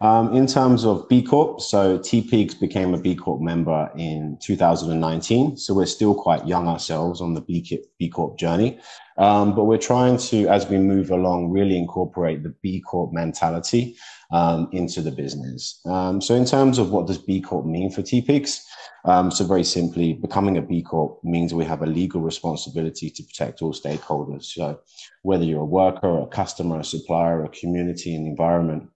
[0.00, 5.56] um, in terms of B Corp, so TPIGS became a B Corp member in 2019.
[5.56, 8.78] So we're still quite young ourselves on the B, Corp journey.
[9.18, 13.96] Um, but we're trying to, as we move along, really incorporate the B Corp mentality
[14.30, 15.80] um, into the business.
[15.86, 18.60] Um, so in terms of what does B Corp mean for TPIGS?
[19.06, 23.22] Um, so very simply, becoming a B Corp means we have a legal responsibility to
[23.22, 24.44] protect all stakeholders.
[24.44, 24.80] So
[25.22, 28.90] whether you're a worker, a customer, a supplier, a community, and environment,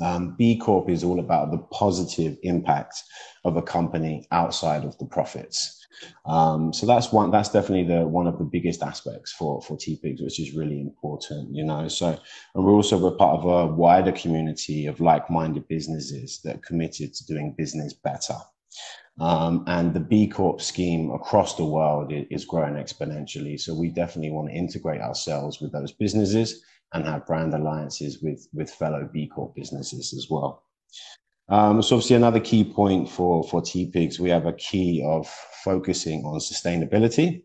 [0.00, 3.02] um, B Corp is all about the positive impact
[3.44, 5.78] of a company outside of the profits.
[6.26, 7.30] Um, so that's one.
[7.30, 11.54] That's definitely the one of the biggest aspects for for TPIGS, which is really important.
[11.54, 12.18] You know, so
[12.54, 17.14] and we're also a part of a wider community of like-minded businesses that are committed
[17.14, 18.36] to doing business better.
[19.20, 23.60] Um, and the B Corp scheme across the world is growing exponentially.
[23.60, 28.48] So we definitely want to integrate ourselves with those businesses and have brand alliances with,
[28.52, 30.64] with fellow B Corp businesses as well.
[31.48, 35.26] Um, so obviously another key point for, for TPIGS, we have a key of
[35.64, 37.44] focusing on sustainability.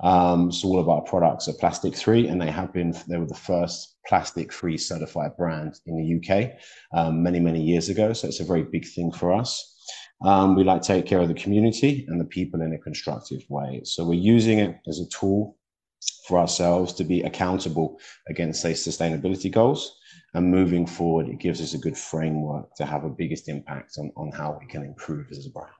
[0.00, 3.26] Um, so all of our products are plastic free and they have been, they were
[3.26, 6.52] the first plastic free certified brand in the UK
[6.92, 8.12] um, many, many years ago.
[8.12, 9.74] So it's a very big thing for us.
[10.24, 13.42] Um, we like to take care of the community and the people in a constructive
[13.48, 13.82] way.
[13.84, 15.56] So we're using it as a tool
[16.26, 19.98] for ourselves to be accountable against, say, sustainability goals.
[20.34, 24.12] And moving forward, it gives us a good framework to have a biggest impact on,
[24.16, 25.70] on how we can improve as a brand.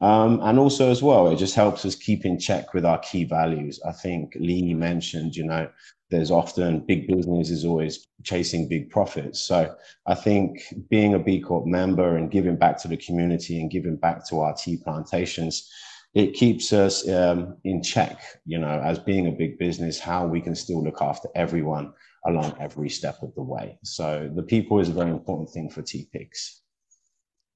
[0.00, 3.24] Um, and also, as well, it just helps us keep in check with our key
[3.24, 3.80] values.
[3.86, 5.68] I think Lee mentioned, you know,
[6.10, 9.40] there's often big business is always chasing big profits.
[9.40, 9.74] So
[10.06, 13.96] I think being a B Corp member and giving back to the community and giving
[13.96, 15.68] back to our tea plantations
[16.15, 20.41] it keeps us um, in check, you know, as being a big business, how we
[20.41, 21.93] can still look after everyone
[22.25, 23.77] along every step of the way.
[23.83, 26.59] So the people is a very important thing for TPIGS.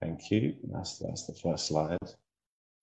[0.01, 0.53] Thank you.
[0.71, 1.97] That's that's the first slide.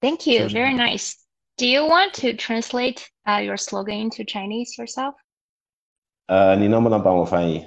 [0.01, 0.49] Thank you.
[0.49, 1.17] Very nice.
[1.59, 5.15] Do you want to translate uh, your slogan into Chinese yourself?
[6.27, 7.67] 呃，你能不能帮我翻译？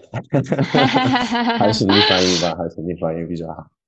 [1.59, 3.67] 还是你翻译吧，还是你翻译比较好。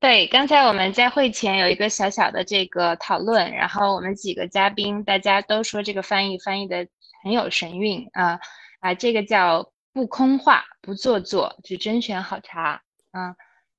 [0.00, 6.86] 对，刚才我们在会前有一个小小的这个讨论，然后我们几个嘉宾大家都说这个翻译翻译的
[7.24, 8.38] 很有神韵啊
[8.78, 13.34] 啊，这个叫不空话不做作，只甄选好茶啊。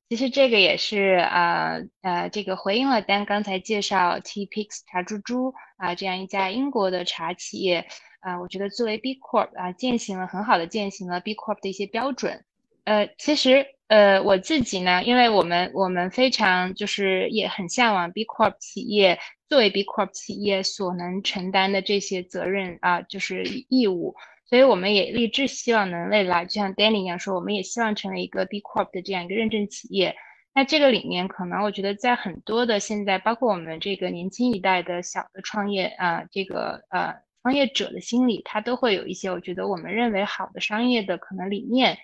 [0.10, 7.88] 其实这个也是啊呃，这个回应了丹刚才介绍 T Picks 茶猪猪啊这样一家英国的茶企业
[8.20, 12.44] 啊，我觉得作为 B Corp 啊践行了很好的践行了 B Corp 的一些标准。
[12.90, 13.66] 呃，其实。
[13.90, 24.14] 呃，我自己呢，因为我们我们非常就是也很向往 B Corp 企业作为 B Corp 企业所能承担的这些责任啊，就是义务，
[24.48, 30.16] 所以我们也立志希望能未来，就像 Danny 一样说，我们也希望成为一个 B Corp 的这样一个认证企业。
[30.54, 41.98] 那这个里面可能我觉得在很多的现在，包括我们这个年轻一代的小的创业啊，这个呃创业者的心里，他都会有一些我觉得我们认为好的商业的可能理念。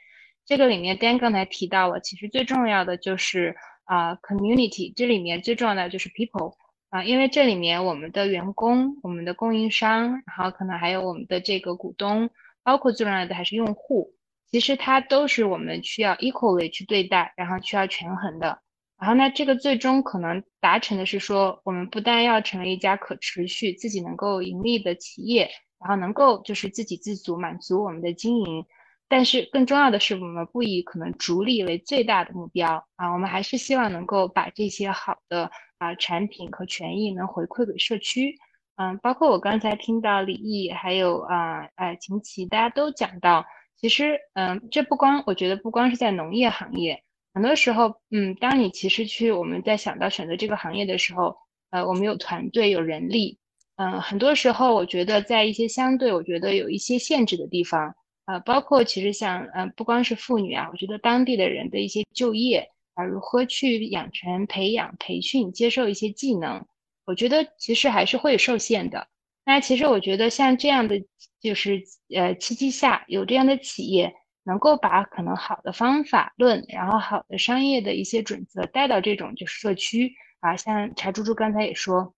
[0.45, 3.55] 这个里面，Dan 刚才提到了，其实最重要的就是
[3.85, 4.93] 啊，community。
[4.95, 6.53] 这里面最重要的就是 people
[6.89, 12.29] 啊，因为这里面我们的员工、我们的供应商，然后可能还有我们的这个股东，
[12.63, 14.13] 包括最重要的还是用户，
[14.51, 18.59] 其实它都是我们需要 equally 去对待，然后需要权衡的。
[18.99, 28.63] 然后呢，这个最终可能达成的是说，我们不但要成为一家可持续、自己能够盈利的企业，然后能够就是自给自足，满足我们的经营。
[29.07, 38.35] 但是更重要的是，我们不以可能逐利为最大的目标啊，我们还是希望能够把这些好的啊产品和权益能回馈给社区。
[38.77, 43.45] 嗯，包括我刚才听到李毅还有啊呃秦琪，大家都讲到，
[43.77, 51.37] 其实嗯，这不光我觉得不光是在农业行业，很多时候嗯，当你其实去我们在想到选择这个行业的时候，
[51.69, 53.37] 呃，我们有团队有人力，
[53.77, 57.93] 嗯，很多时候我觉得在一些相对我觉得有一些限制的地方。
[58.25, 66.65] 呃，包括其实像，嗯，不光是妇女啊，我觉得当地的人的一些就业啊，如何去养成、培养、培训、接受一些技能，
[67.05, 69.07] 我觉得其实还是会受限的。
[69.45, 71.03] 那其实我觉得像这样的，
[71.39, 71.83] 就是
[72.15, 74.11] 呃契机下有这样的企业，
[74.43, 82.15] 能够把可能好的方法论，然后好的商业的一些准则带到这种就是社区啊，像柴猪猪刚才也说。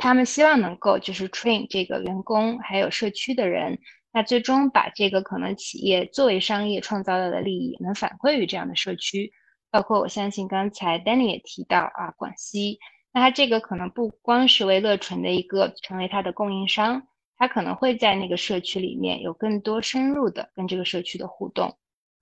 [0.00, 3.80] 他们希望能够就是 train 这个员工，还有社区的人，
[4.10, 9.32] 那最终把这个可能企业作为商业创造到的利益能反馈于这样的社区，
[9.70, 12.78] 包括我相信刚才 Danny 也提到啊，广西，
[13.12, 17.06] 那它这个可能不光是为乐纯的一个成为它的供应商，
[17.36, 21.76] 它可能会在那个社区里面有更多深入的跟这个社区的互动，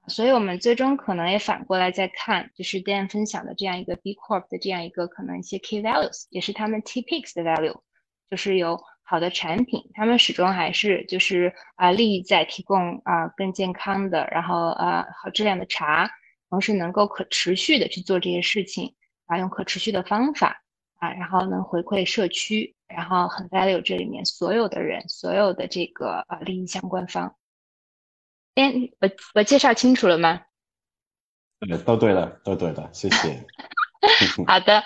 [0.08, 7.80] 所以我们最终可能也反过来再看，就是 Dan 分享的这样一个 B Corp 的这样一个可能一些 Key Values，也是他们 T Pix 的 Value，
[8.28, 8.76] 就是有。
[9.08, 16.10] 好的产品，他们始终还是就是啊，利益在提供啊更健康的，然后啊好质量的茶，
[16.50, 18.96] 同时能够可持续的去做这些事情
[19.26, 20.60] 啊，用可持续的方法
[20.98, 27.36] 啊，然后能回馈社区，然后很 value 这里面所有的人，所有的这个啊利益相关方。
[28.56, 30.42] 哎，我我介绍清楚了吗？
[31.60, 33.46] 对，都对了，都对了，谢谢。
[34.48, 34.82] 好的。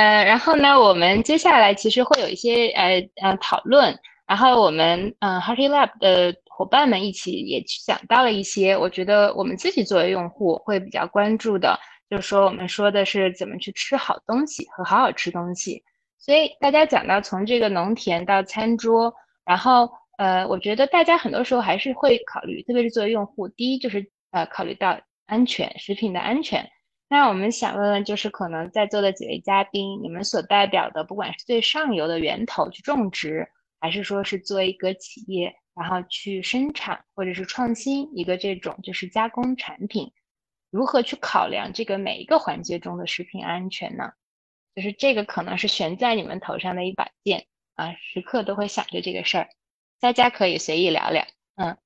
[0.00, 3.94] 呃，然后呢，我们接下来其实会有一些呃呃讨论，
[4.26, 11.78] 然后我们嗯 Hearty Lab 的伙伴们一起也去想到了一些，我觉得我们自己作为用户会比较关注的，
[12.08, 15.82] 就是说我们说的是怎么去吃好东西和好好吃东西。
[16.18, 19.12] 所以大家讲到从这个农田到餐桌，
[19.44, 26.66] 然后呃，我觉得大家很多时候还是会考虑，特别是作为用户，第一就是呃考虑到安全，食品的安全。
[27.12, 33.48] 那我们想问问，就是可能在座的几位嘉宾，你们所代表的，不管是最上游的源头去种植，
[33.80, 40.12] 还是说是做一个企业，然后去生产或者是创新一个这种就是加工产品，
[40.70, 44.12] 如何去考量这个每一个环节中的食品安全呢？
[44.76, 49.48] 就是这个可能是悬在你们头上的一把剑啊，时刻都会想着这个事儿。
[49.98, 51.26] 大家可以随意聊聊。
[51.56, 51.76] 嗯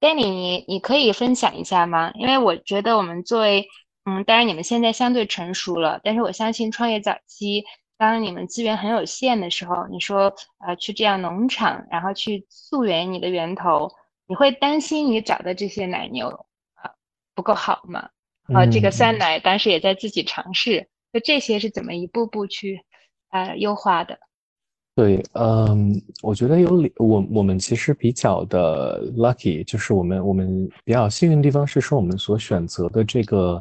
[0.00, 2.10] ，Danny，你你可以分享一下吗？
[2.16, 3.68] 因为我觉得我们作为
[4.08, 7.64] 嗯，当然你们现在相对成熟了，但是我相信创业早期，
[7.98, 10.32] 当你们资源很有限的时候，你说
[10.64, 13.90] 呃去这样农场，然后去溯源你的源头，
[14.28, 16.28] 你会担心你找的这些奶牛
[16.74, 16.92] 啊
[17.34, 18.08] 不够好吗？
[18.54, 22.80] 啊，这个酸奶当时也在自己尝试，就这些是怎么一步步去
[23.32, 24.16] 呃优化的？
[24.94, 33.60] 对，嗯，我觉得有我我们其实比较的 lucky，就是我们我们比较幸运的地方是说我们所选择的这个。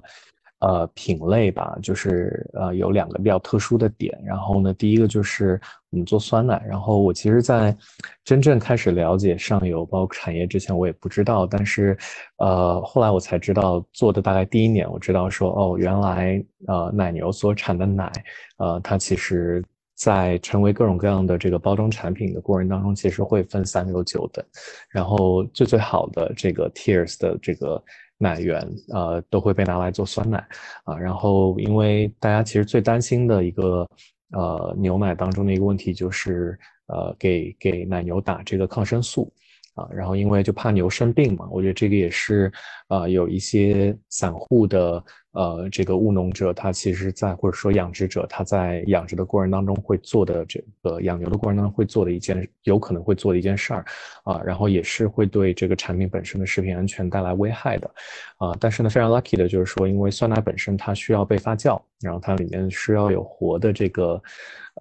[0.59, 4.17] 呃，品类吧，就是呃，有两个比较特殊的点。
[4.25, 6.63] 然后呢，第一个就是我们做酸奶。
[6.65, 7.75] 然后我其实，在
[8.23, 11.45] 真正开始了解上游包括产业之前，我也不知道。
[11.45, 11.95] 但是，
[12.37, 18.09] 呃，后来我才知道，做的大概第一年，我知道说，哦，原来呃，奶牛所产的奶，
[18.57, 24.43] 呃，它其实在成为各种各样的这个包装产品的过程当中，其实会分三六九等。
[24.89, 27.83] 然后最最好的这个 tiers 的这个。
[28.17, 30.45] 奶源呃都会被拿来做酸奶
[30.83, 33.87] 啊，然后因为大家其实最担心的一个
[34.31, 36.57] 呃牛奶当中的一个问题就是
[36.87, 39.31] 呃给给奶牛打这个抗生素。
[39.75, 42.49] 啊，然后因为就怕牛生病嘛，我觉得这个也是，
[42.87, 53.85] 呃，有一些散户的，呃，这个务农者，他其实在或者说养殖者，他在养殖的过程当中会做的这个养牛的过程当中会做的一件，有可能会做的一件事儿，
[54.23, 57.89] 啊，然后也是会对这个产品本身的食品安全带来危害的，
[58.37, 64.21] 啊，但是呢，非常 lucky 的就是说，因为酸奶本身它需要被发酵，然后它里面需要有活的这个。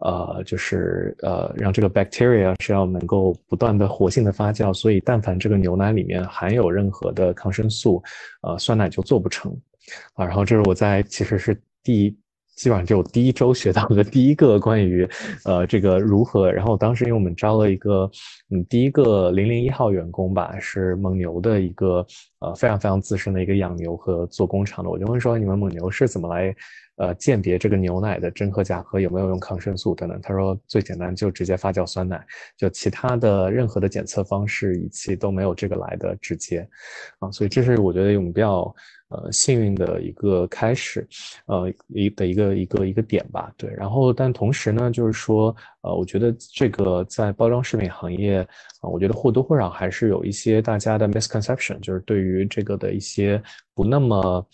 [0.01, 7.94] 呃，就是呃，让这个 bacteria 是要能够不断的活性的发酵，所以但凡这个牛奶里面含有任何的抗生素，
[8.43, 9.53] 呃，酸奶就做不成，
[10.15, 12.17] 啊，然后这是我在其实是第
[12.57, 15.09] 基本上就第一周学到的第一个关于
[15.45, 18.09] 呃这个如何，然后当时因为我们招了一个
[18.51, 22.07] 嗯第一个零零一号员工吧，是蒙牛的一个
[22.39, 26.55] 呃非常非常资深的一个养牛和做工厂的，我就问说你们蒙牛是怎么来。
[26.97, 30.21] 呃，鉴别这个牛奶的真和假和有没有用抗生素等等。
[30.23, 32.25] 他说最简单就直接发酵酸奶，
[32.57, 36.69] 就其他的任何的检测方式仪器都没有这个来的直接，
[37.19, 38.73] 啊，所以这是我觉得我们比较
[39.09, 41.05] 呃幸运的一个开始，
[41.47, 43.53] 呃一的一个一个一个点吧。
[43.57, 48.39] 对，然后但同时呢，就是说呃，我觉得这个在包装食品行业
[48.81, 53.43] 啊，我觉得或多或少还是有一些大家的 misconception，就是对于这个的一些
[53.75, 54.47] 不那么。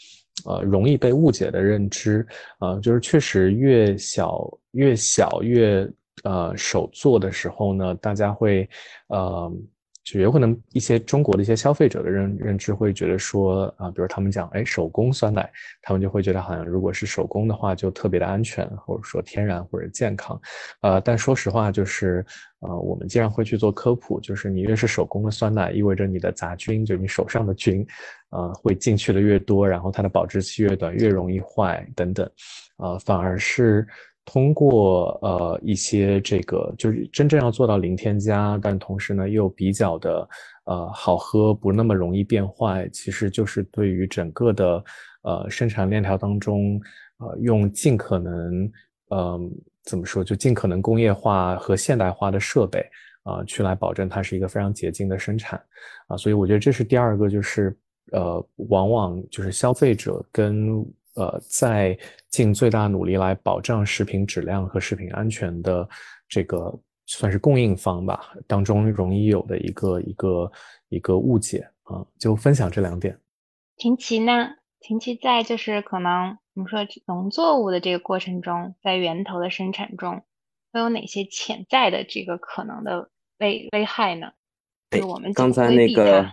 [0.47, 2.27] 呃，容易被误解的认知，
[2.61, 5.89] 呃，就是确实越小越小越
[6.25, 8.69] 呃手做的时候呢，大家会
[9.09, 9.53] 呃。
[10.03, 15.49] 就有可能一些中国的一些消费者的认认知会觉得说啊，比如他们讲哎手工酸奶，
[15.83, 20.41] 他们就会觉得好像如果是手工的话就特别的安全，或者说天然或者健康，
[20.81, 22.25] 呃，但说实话就是
[22.61, 27.87] 呃我们既然会去做科普，就是你越是手工的酸奶，意味着你的杂菌，就你手上的菌，
[28.31, 32.29] 呃会进去的越多，然后它的保质期越短，越容易坏等等，
[32.79, 33.87] 呃反而是。
[34.33, 40.29] 通过呃一些这个就是真正要做到零添加，但同时呢又比较的
[40.67, 44.85] 呃好喝，不那么容易变坏，其实就是对于整个的
[45.23, 46.81] 呃生产链条当中，
[47.19, 48.71] 呃用尽可能
[49.09, 49.41] 呃
[49.83, 52.87] 怎么说就尽可能工业化和现代化的设备
[53.25, 55.61] 啊去来保证它是一个非常洁净的生产
[56.07, 57.77] 啊，所以我觉得这是第二个就是
[58.13, 60.87] 呃往往就是消费者跟。
[61.15, 61.99] 呃，在
[62.29, 65.89] 尽最大努力来保障食品质量和食品安全的
[66.29, 66.73] 这个
[67.07, 70.53] 算是供应方吧，当中容易有的一个一个
[70.89, 73.19] 一个误解啊，就分享这两点。
[73.77, 74.51] 婷琪呢？
[74.79, 80.23] 婷琪在就是可能我们说农作物的这个过程中，在源头的生产中，
[80.73, 84.33] 会有哪些潜在的这个可能的危危害呢？
[84.91, 86.31] 就我们刚才那个。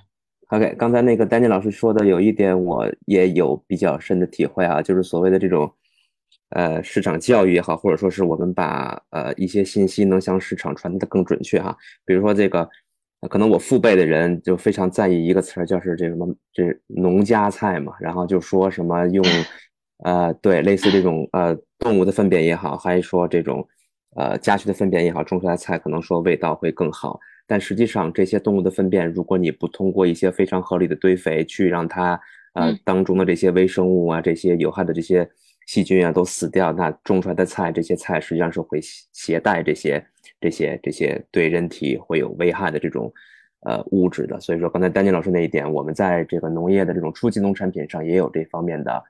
[0.49, 5.69] OK，刚才那个丹尼老师说的有一点，我也有比较深的体会啊，就是所谓的这种，
[6.51, 11.75] 呃，市场教育也好，或者说是我们把呃一些信息能向市场传递的更准确哈。
[12.05, 12.65] 比如说这个，
[13.29, 19.25] 可能我父辈的人就非常在意一个词儿，就是这什么这农家菜嘛，然后就说什么用，
[20.05, 23.67] 呃，对，类似这种呃动物的粪便也好，还是说这种
[24.15, 27.19] 呃家畜的粪便也好，种出来菜可能说味道会更好。
[27.47, 32.19] 但实际上，这些动物的粪便，如果你不通过一些非常合理的堆肥去让它，
[32.53, 35.27] 呃，当中的这些微生物啊、这些有害的这些
[35.65, 40.05] 细菌啊都死掉，那种出来的菜，这些菜实际上是会携带这些、
[40.41, 43.11] 这些、这些对人体会有危害的这种，
[43.61, 44.39] 呃，物质的。
[44.39, 49.03] 所以说，刚才丹尼老师那一点，我们在这个农业的这种初级农产品上也有这方面的，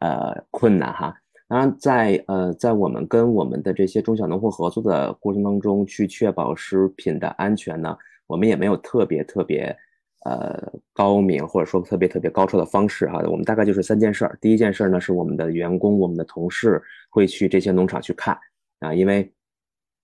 [0.00, 1.19] 呃，困难哈。
[1.50, 7.98] 当然，在呃，在我们跟我们的这些中小农户合作的过程当中，去确保食品的安全呢，
[8.28, 9.76] 我们也没有特别特别
[10.24, 13.20] 呃高明或者说特别特别高超的方式哈。
[13.28, 14.38] 我们大概就是三件事儿。
[14.40, 16.80] 第一件事儿呢，是我们的员工、我们的同事
[17.10, 18.38] 会去这些农场去看
[18.78, 19.28] 啊，因为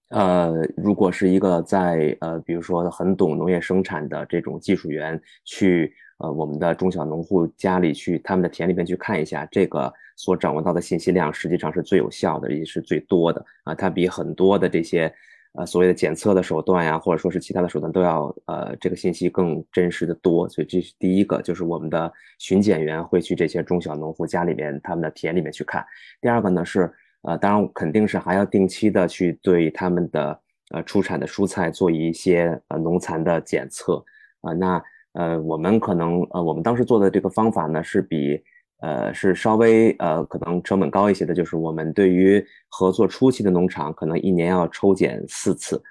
[0.09, 9.93] 呃，如果是一个在呃，比如说很懂农业生产的这种技术员去呃我们的中小农户家里去他们的田里面去看一下这个。
[10.19, 13.75] 所掌握到的信息量实际上是最有效的，也是最多的啊！
[13.75, 15.13] 它比很多的这些
[15.53, 20.49] 呃所谓的检测的手段呀，或者说是其他的手段都要呃这个信息更真实的多。
[20.49, 25.85] 所以这是第一个，就是我们的巡检员会去这些中小农户家里面、他们的田里面去看。
[26.23, 26.91] 第二个呢是
[27.27, 34.03] 呃，当然肯定是还要定期的去对他们的呃出产的蔬菜做一些呃农残的检测
[34.41, 34.53] 啊。
[34.53, 38.43] 那呃我们可能呃我们当时做的这个方法呢是比。
[38.81, 45.83] 呃，是稍微呃，可能成本高一些的，就是我们对于合作初期的农场，可能一年要抽检四次，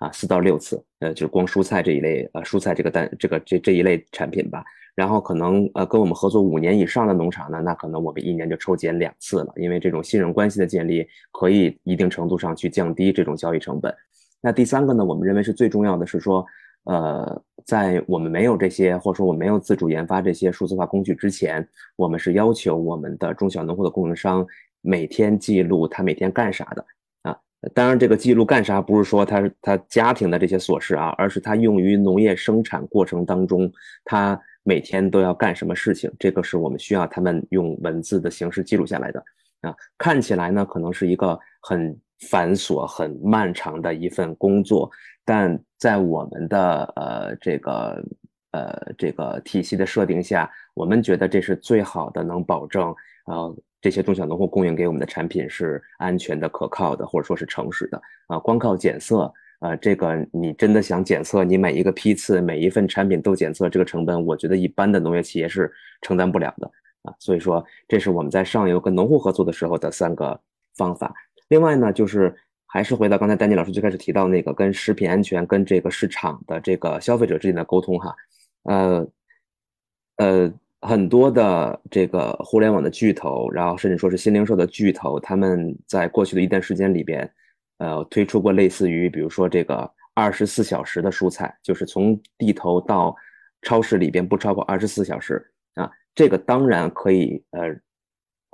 [0.00, 4.64] 啊，四到六次，呃，就是光蔬菜这一类，呃，蔬菜这个单这个这这一类产品吧。
[4.96, 13.94] 然后可能呃，跟我们合作五年以上的农场呢，那可能我们一年就抽检两次了，因为这种信任关系的建立，可以一定程度上去降低这种交易成本。
[14.40, 16.44] 那第三个呢，我们认为是最重要的是说。
[16.84, 24.44] 呃，在我们没有这些，或者说我没有自主研发这些数字化工具之前，我们是要求我们的中小农户的供应商
[24.80, 26.84] 每天记录他每天干啥的。
[27.74, 33.70] 当然，这个记录干啥不是说他他家庭的这些琐事啊，而是他用于农业生产过程当中，
[34.02, 39.22] 他每天都要干什么事情，这个是我们需要他们用文字的形式记录下来的
[39.60, 39.74] 啊。
[39.98, 41.94] 看起来呢，可能是一个很
[42.30, 44.90] 繁琐、很漫长的一份工作。
[45.22, 48.02] 但在我们的呃这个
[48.52, 52.94] 呃这个体系的设定下，我们觉得这是最好的，能保证
[53.26, 58.38] 呃这些中小农户供应给我们的产品是安全的、可靠的，或者说是诚实的啊。
[58.38, 65.72] 光靠检测，呃，这个你真的想检测，你每一个批次、每一份产品都检测，这个成本，我觉得一般的农业企业是
[66.02, 66.70] 承担不了的
[67.02, 67.14] 啊。
[67.18, 70.40] 所以说，这是我们在上游跟农户合作的时候的三个
[70.76, 71.14] 方法。
[71.48, 72.34] 另外呢，就是。
[72.72, 78.14] 还是回到刚才丹尼老师最开始提到那个跟食品安全、跟这个市场的这个消费者之间的沟通哈，
[78.62, 79.04] 呃
[80.18, 80.52] 呃，
[80.82, 87.30] 很多的这个互联网的巨头，然后甚至说是新零售的巨头，他们在过去的一段时间里边，
[87.78, 93.14] 呃，推出过类似于比如说这个二十四小时的蔬菜，就是从地头到
[93.62, 97.60] 超市里边不超过二十四小时啊，这个当然可以呃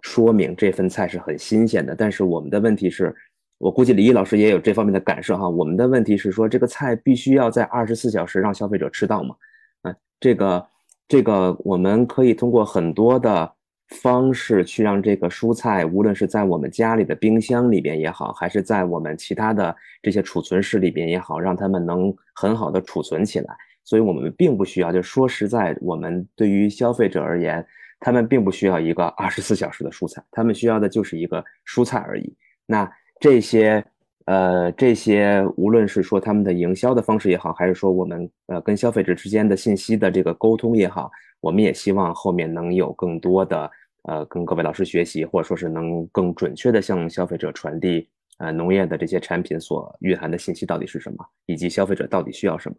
[0.02, 3.14] 说明这份菜是很新鲜的，但是我们的问题是。
[3.58, 5.48] 我估计李毅老师也有这方面的感受哈。
[5.48, 9.34] 我们的问题是说，这个菜必须要在二十四小时让消费者吃到嘛？
[9.80, 10.62] 啊，这个
[11.08, 13.52] 这个我们可以通过很多的
[13.88, 23.56] 方式去让这个蔬菜，无论是在我们家里的冰箱里边也好，还是在我们其他的这些储存室里边也好，让他们能很好的储存起来。
[23.84, 27.64] 所以我们并不需要，就说实在，我们对于消费者而言，
[28.00, 32.36] 他们并不需要一个二十四小时的蔬菜，他们需要的就是一个蔬菜而已。
[32.66, 32.90] 那
[33.20, 33.84] 这些
[34.26, 41.10] 呃这些无论是说他们的营销的方式也好，还是说我们呃跟消费者之间的信息的这个沟通也好，
[41.40, 43.70] 我们也希望后面能有更多的
[44.02, 48.08] 呃跟各位老师学习，或者说是能更准确的向消费者传递
[48.38, 52.76] 呃农业的这些产品所蕴含的信息到底是什么，以及消费者到底需要什么，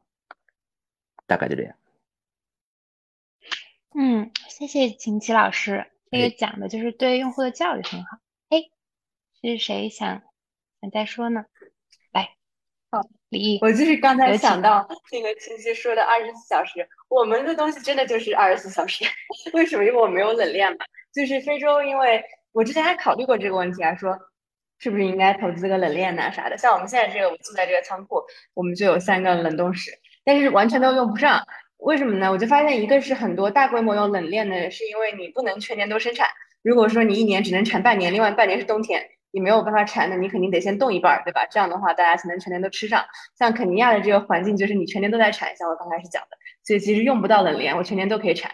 [1.25, 1.75] 大概就这样。
[3.99, 8.17] 嗯，谢谢秦琪老师，这个讲的就是对用户的教育很好。
[8.49, 8.59] 哎，
[9.41, 10.21] 是谁想
[10.81, 11.45] 想再说呢？
[12.13, 12.29] 来，
[12.91, 19.03] 好，李毅，我就是刚才想到那个秦琪说的二十四小时，我们的东西真的就是二十四小时。
[19.53, 19.83] 为什么？
[19.83, 20.77] 因为我没有冷链嘛。
[21.13, 24.15] 就是非洲，因为我之前还考虑过这个问题啊，说
[24.77, 26.55] 是不是应该投资个冷链呐、啥的。
[26.57, 28.21] 像我们现在这个，我们住在这个仓库，
[28.53, 29.91] 我们就有三个冷冻室，
[30.23, 31.43] 但是完全都用不上。
[31.77, 32.31] 为什么呢？
[32.31, 36.27] 我就发现一个是很多大规模用冷链的，是因为你不能全年都生产。
[36.61, 41.45] 如果说你一年只能产半年，另外半年是冬天，你没有办法产，的你肯定得先冻一半儿，对吧？
[41.51, 43.05] 这样的话，大家才能全年都吃上。
[43.37, 48.49] 像肯尼亚的这个环境，就是你全年都在产，像我刚开始讲的，所以其实用不到冷链，我全年都可以产。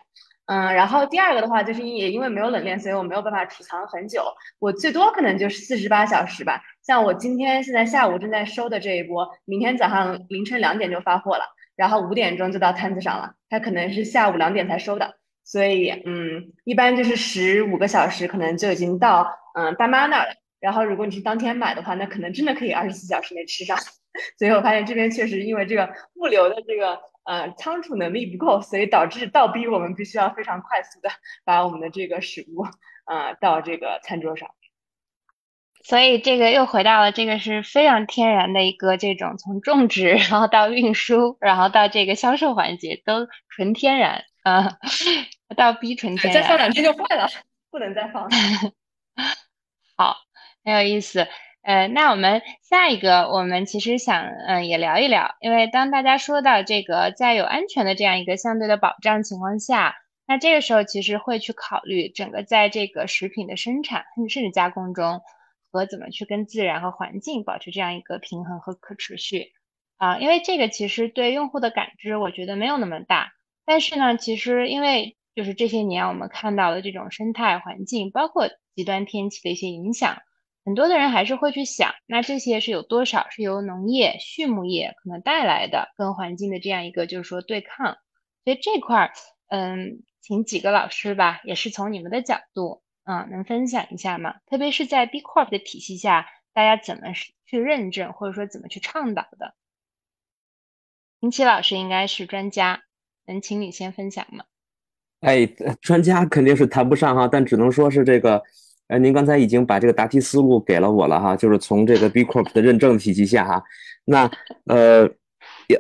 [0.47, 4.25] 嗯，然后第二个的话，就是也因为没有冷链，所以我没有办法储藏很久，
[4.59, 6.61] 我最多可能就是四十八小时吧。
[6.85, 11.45] 像我今天现在下午正在收的这一波，明天早上凌晨两点就发货了。
[11.77, 15.15] 然后五点钟就到摊子上了，它可能是下午两点才收的，
[15.45, 19.25] 所以嗯，一般就是十五个小时可能就已经到
[19.57, 20.33] 嗯大妈那儿了。
[20.63, 23.77] 然后如果你是当天买的话，那可能真的可以二十四小时内吃上。
[24.39, 31.09] 所以我发现这边确实因为这个物流的这个呃仓储能力不够，所以导致倒逼我们必须要非常快速的
[31.43, 32.63] 把我们的这个食物
[33.05, 34.49] 呃到这个餐桌上。
[35.83, 44.77] 所以这个又回到了这个是非常天然的一个这种从种植，然后到运输，然后到这个销售环节都纯天然啊，
[45.57, 46.41] 到逼纯天然。
[46.41, 47.27] 再放两天就坏了，
[47.69, 48.29] 不能再放。
[49.97, 50.15] 好，
[50.63, 51.27] 很有意思。
[51.61, 59.95] 呃，那我们下一个，我们其实想嗯也聊一聊，因为当大家说到这个在有安全的这样一个相对的保障情况下，
[60.27, 65.21] 那这个时候其实会去考虑整个在这个食品的生产甚至加工中。
[65.75, 69.53] 和怎么去跟自然和环境保持这样一个平衡和可持续
[69.97, 70.19] 啊？
[70.19, 73.31] 因为这个其实对用户的感知，我觉得没有那么大。
[73.65, 80.17] 但是呢，其实因为就是这些年我们看到的这种生态环境，包括极端天气的一些影响，
[80.65, 87.97] 很多的人还是会去想，那这些是有多少是由农业、畜牧业可能带来的跟环境的这样一个就是说对抗。
[88.43, 89.11] 所以这块儿，
[89.47, 92.81] 嗯，请几个老师吧，也是从你们的角度。
[93.05, 94.35] 嗯，能分享一下吗？
[94.45, 97.11] 特别是在 B Corp 的体系下，大家怎么
[97.45, 99.55] 去认证，或者说怎么去倡导的？
[101.19, 102.83] 林奇老师应该是专家，
[103.25, 104.45] 能请你先分享吗？
[105.19, 105.45] 哎，
[105.81, 108.41] 专家肯定是谈不上哈，但只能说是这个，
[108.93, 113.63] 呃，您刚才已经把这个答题思路给了我了哈，就是从这个 B Corp 的认证体系下哈，
[114.05, 114.29] 那
[114.65, 115.09] 呃。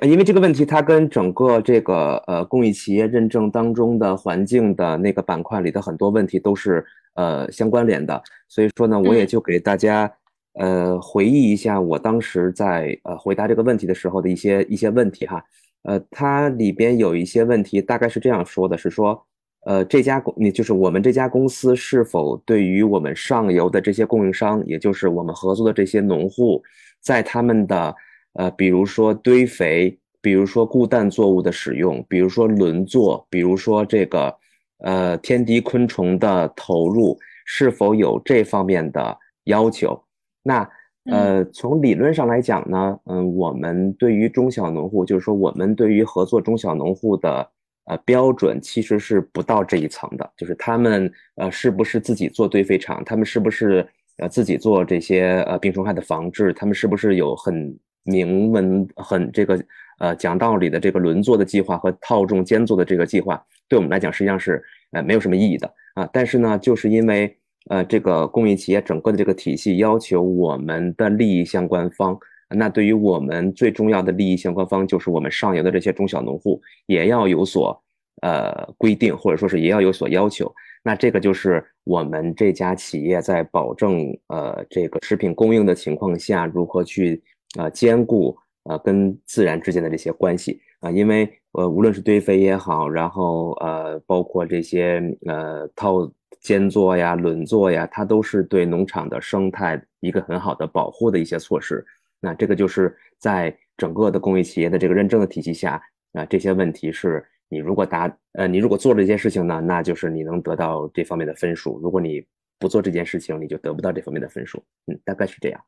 [0.01, 6.83] 因为这个问题，它跟整个这个呃公益企业认证当中的环境的那个板块里的很多问题都是
[7.15, 10.11] 呃相关联的，所以说呢，我也就给大家
[10.53, 15.43] 呃回忆一下我当时在呃回答这个问题的时候的一些一些问题哈，
[15.83, 19.21] 呃，它里边有一些问题大概是这样说的，是说
[19.65, 26.61] 呃这家公，你就是我们这家公司是否对于我们上游的这些供应商，也就是我们合作的这些农户，
[27.01, 27.95] 在他们的
[28.33, 34.35] 呃，比如说堆肥，比如说固氮作物的使用，比如说轮作，比如说这个
[34.79, 40.01] 呃天敌昆虫的投入，是否有这方面的要求？
[40.41, 40.69] 那
[41.05, 47.49] 呃，从理论上来讲呢，嗯，我们对于中小农户，就是说我们对于合作中小农户的
[47.85, 53.85] 呃标准，其实是不到这一层的，就是他们呃是不是自己做堆肥厂，他们是不是
[54.17, 59.63] 呃自己做这些呃病虫害的防治，他们是不是有很明文很这个
[59.99, 66.09] 呃讲道理的这个轮作的计划和套种间作的这个计划，对我们来讲实际上是呃没有什么意义的啊。
[66.13, 67.35] 但是呢，就是因为
[67.69, 72.17] 呃这个公益企业整个的这个体系要求我们的利益相关方，
[72.53, 77.81] 那对于我们最重要的利益相关方就是我们上游的这些中小农户，也要有所
[78.21, 80.53] 呃规定，或者说是也要有所要求。
[80.83, 87.21] 那这个就是我们这家企业在保证呃这个食品供应的情况下，如何去。
[87.55, 101.85] 呃，兼顾呃跟自然之间的这些关系啊，因为呃无论是堆肥也好，然后呃包括这些呃套间作呀、轮作呀，它都是对农场的生态一个很好的保护的一些措施。
[102.23, 112.25] 那这个就是在整个的公益企业的这个认证的体系下啊，这些问题是你如果答呃你如果做这件事情呢，那就是你能得到这方面的分数；如果你
[112.57, 114.63] 不做这件事情，你就得不到这方面的分数。
[114.87, 115.61] 嗯，大概是这样。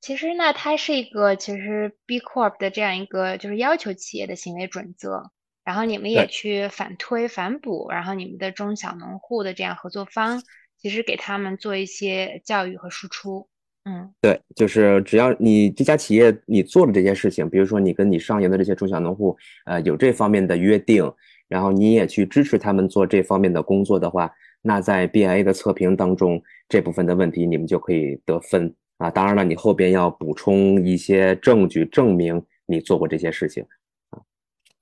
[0.00, 5.30] 其实呢，它是一个其实 B Corp 的这样一个就是要求企业的行为准则，
[5.62, 10.42] 然后你们也去反推反哺，然后你们的中小农户的这样合作方，
[10.78, 13.48] 其实给他们做一些教育和输出。
[13.84, 21.12] 嗯，对，就是只要你这家企业你做了这些事情，比如说你跟你上游的这些中小农户，呃，有这方面的约定，
[21.48, 28.72] 然后你也去支持他们做这方面的工作的话，那在 BIA 的测评当中，这部分的问题你们就可以得分。
[28.98, 33.66] 啊，当然了，你后边要补充一些证据证明你做过这些事情
[34.10, 34.22] 啊。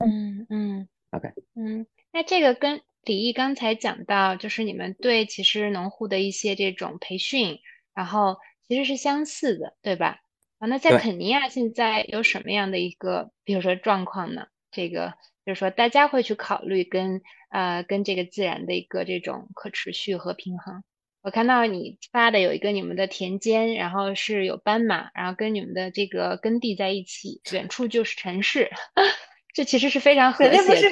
[0.05, 7.61] 嗯嗯，OK，嗯，那这个跟李毅刚才讲到，就是你们对其实农户的一些这种培训，
[7.95, 8.37] 然后
[8.71, 10.21] 其实是相似的，对吧？
[10.61, 14.47] 啊，那在肯尼亚现在有什么样的一个，比如说状况呢？
[14.71, 15.15] 这个
[15.45, 20.85] 就是说大家会去考虑跟呃跟这个自然的一个这种可持续和平衡。
[21.21, 28.71] 我看到你发的有一个你们的田间，然后是有斑马，然后跟你们的这个耕地在一起，远处就是城市，
[29.53, 30.51] 这其实是非常和谐。
[30.51, 30.89] 肯定不是，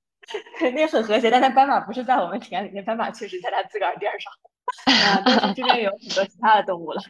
[0.58, 1.30] 肯定很和谐。
[1.30, 4.32] 但它斑马不是在我们田里面，斑马确实在它自个儿边上。
[4.86, 7.00] 啊，但是这边有很多其他的动物了。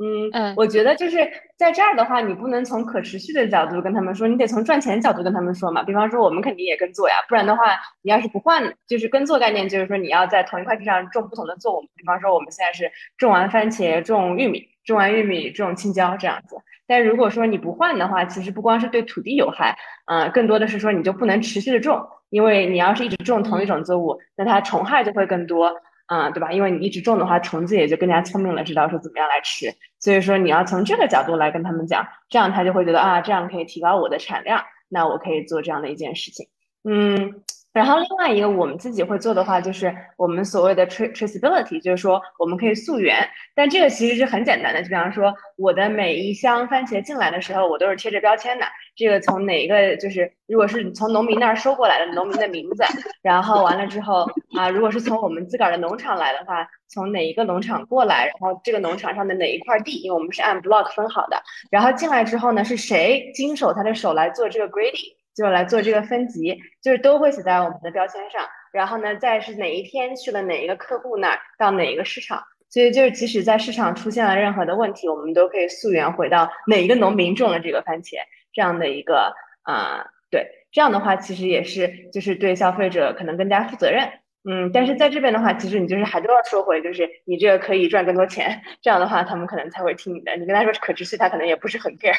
[0.00, 1.18] 嗯嗯，我觉得就是
[1.56, 5.82] 在这儿的话，你不能从可持续的角度跟他们说，你得从赚钱角度跟他们说嘛。
[5.82, 11.82] 比方说，我们肯定也耕作呀，不然的话，你要是不换，就是耕作概念，就是说你要在同一块地上种不同的作物。
[11.96, 16.56] 比方说，我们现在是种完番茄，种玉米，种完玉米种青椒这样子。
[16.86, 22.00] 但如果说你不换的话，其实不光是对土地有害，嗯，更多的是说你就不能持续的种，
[22.30, 25.74] 因为你要是一直种同一种作物，那它虫害就会更多。
[26.08, 26.52] 嗯，对吧？
[26.52, 29.72] 因为你一直种的话，虫子也就更加聪明了，知道说怎么样来吃。
[29.98, 36.46] 所以说你要从这个角度来跟他们讲，这样他就会觉得啊，这样可以提高我的产量，那我可以做这样的一件事情。
[36.84, 37.42] 嗯。
[37.72, 43.16] 然后另外一个我们自己会做的话，就是我们所谓的 traceability，就是说我们可以溯源。
[43.54, 48.64] 但这个其实是很简单的，就比方说我的每一箱番茄进来的时候，我都是贴着标签的。
[48.96, 52.82] 这个从哪一个，就是如果是从农民那儿收过来的，农民的名字，
[53.22, 61.40] 然后完了之后啊，如果是从我们自个儿的农场来的话，从哪一个农场过来，然后这个农场上的哪一块地，因为我们是按 block 分好的，
[61.70, 65.17] 然后进来之后呢，是谁经手他的手来做这个 grading。
[65.38, 68.44] 就来做这个分级，就是都会写在我们的标签上。
[68.72, 72.42] 然后呢，再是哪一天去了哪一个客户那儿，到哪一个市场。
[72.68, 78.16] 所以就是即使在市场出现了任何的问题，我们都可以溯源回到哪一个农民种了这个番茄
[78.52, 79.32] 这样的一个
[79.62, 84.10] 啊，对，这样的话其实也是就是对消费者可能更加负责任。
[84.44, 90.36] 嗯，但是在这边的话，其实你就是还都要说回，就是你这个可以赚更多钱，这样的话他们可能才会听你的。
[90.36, 92.14] 你跟他说可持续，他可能也不是很 care。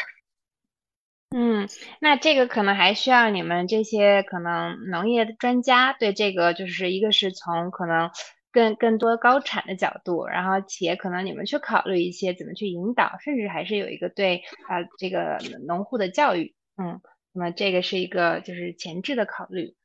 [1.35, 1.67] 嗯，
[2.01, 8.09] 那这个可能还需要你们这些可能农业的专家对这个，就是一个是从可能
[8.51, 16.99] 更更多高产的角度，然后企业可能你们去考虑一些怎么去引导，甚至还是有一个对啊这个农户的教育，嗯，
[17.31, 19.75] 那么这个是一个就是前置的考虑，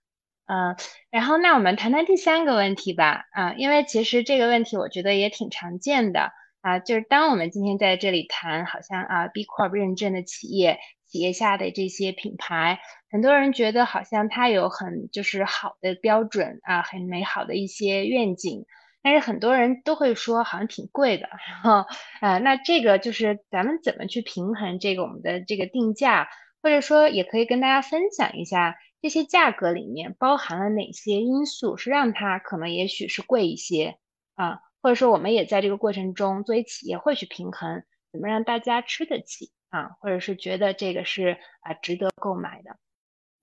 [0.46, 0.76] 嗯，
[1.10, 6.32] 然后那我们谈谈第三个问题吧，啊，因为其实这个问题我觉得也挺常见的
[6.64, 10.78] 啊，就是当我们今天在这里谈，好像啊 B Corp 认证的企业。
[11.06, 18.66] 企业下的这些品牌，很多人觉得好像它有很就是好的标准啊，很美好的一些愿景，
[19.00, 21.28] 但是很多人都会说好像挺贵的。
[21.28, 21.86] 然后，
[22.20, 26.28] 呃，那这个就是咱们怎么去平衡这个我们的这个定价，
[26.60, 33.98] 或者说也可以跟大家分享一下这些价格里面包含了哪些因素，是让它可能也许是贵一些
[34.34, 39.51] 啊，或者说我们也在这个过程中作为企业会去平衡，怎么让大家吃得起。
[39.69, 42.79] 啊，或者是觉得这个是啊值得购买的。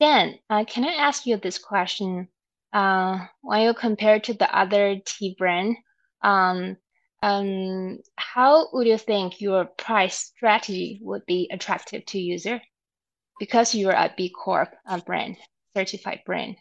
[0.00, 2.26] Then, uh, can I ask you this question?
[2.72, 5.76] Uh, when you compare to the other tea brand,
[6.20, 6.78] um,
[7.22, 12.60] um, how would you think your price strategy would be attractive to user?
[13.38, 15.36] Because you're a B Corp uh, brand,
[15.76, 16.56] certified brand.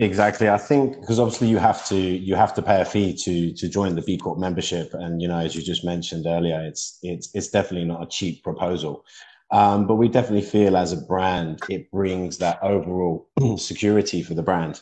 [0.00, 0.48] Exactly.
[0.48, 3.68] I think because obviously you have to you have to pay a fee to to
[3.68, 7.28] join the B Corp membership, and you know as you just mentioned earlier, it's it's
[7.34, 9.04] it's definitely not a cheap proposal.
[9.50, 14.42] Um, but we definitely feel as a brand, it brings that overall security for the
[14.42, 14.80] brand.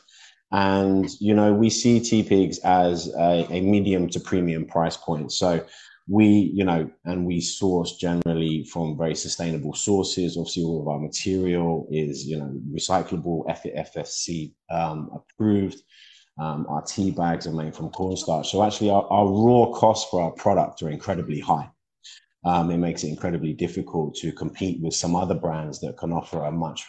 [0.52, 5.32] And you know we see TPIGs as a, a medium to premium price point.
[5.32, 5.64] So
[6.08, 10.36] we, you know, and we source generally from very sustainable sources.
[10.36, 15.82] Obviously, all of our material is, you know, recyclable, FSC um, approved.
[16.38, 18.50] Um, our tea bags are made from cornstarch.
[18.50, 21.70] So actually, our, our, raw costs for our product are incredibly high.
[22.44, 26.44] Um, it makes it incredibly difficult to compete with some other brands that can offer
[26.44, 26.86] a much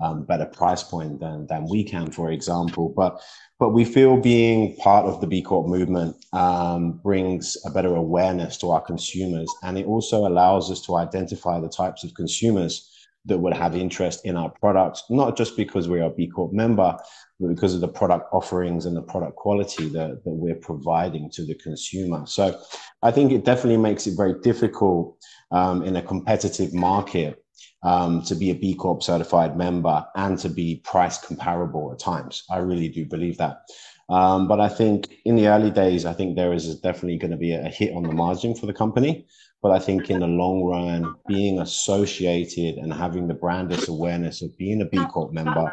[0.00, 2.92] um, better price point than than we can, for example.
[2.96, 3.20] But
[3.58, 8.56] but we feel being part of the B Corp movement um, brings a better awareness
[8.58, 12.94] to our consumers, and it also allows us to identify the types of consumers
[13.24, 16.96] that would have interest in our products, not just because we're a B Corp member,
[17.40, 21.44] but because of the product offerings and the product quality that, that we're providing to
[21.44, 22.24] the consumer.
[22.26, 22.58] So
[23.02, 25.16] I think it definitely makes it very difficult
[25.50, 27.44] um, in a competitive market
[27.82, 32.44] um, to be a B Corp certified member and to be price comparable at times.
[32.50, 33.62] I really do believe that.
[34.10, 37.36] Um, but I think in the early days, I think there is definitely going to
[37.36, 39.26] be a hit on the margin for the company.
[39.60, 44.56] But I think in the long run, being associated and having the brandless awareness of
[44.56, 45.72] being a B Corp member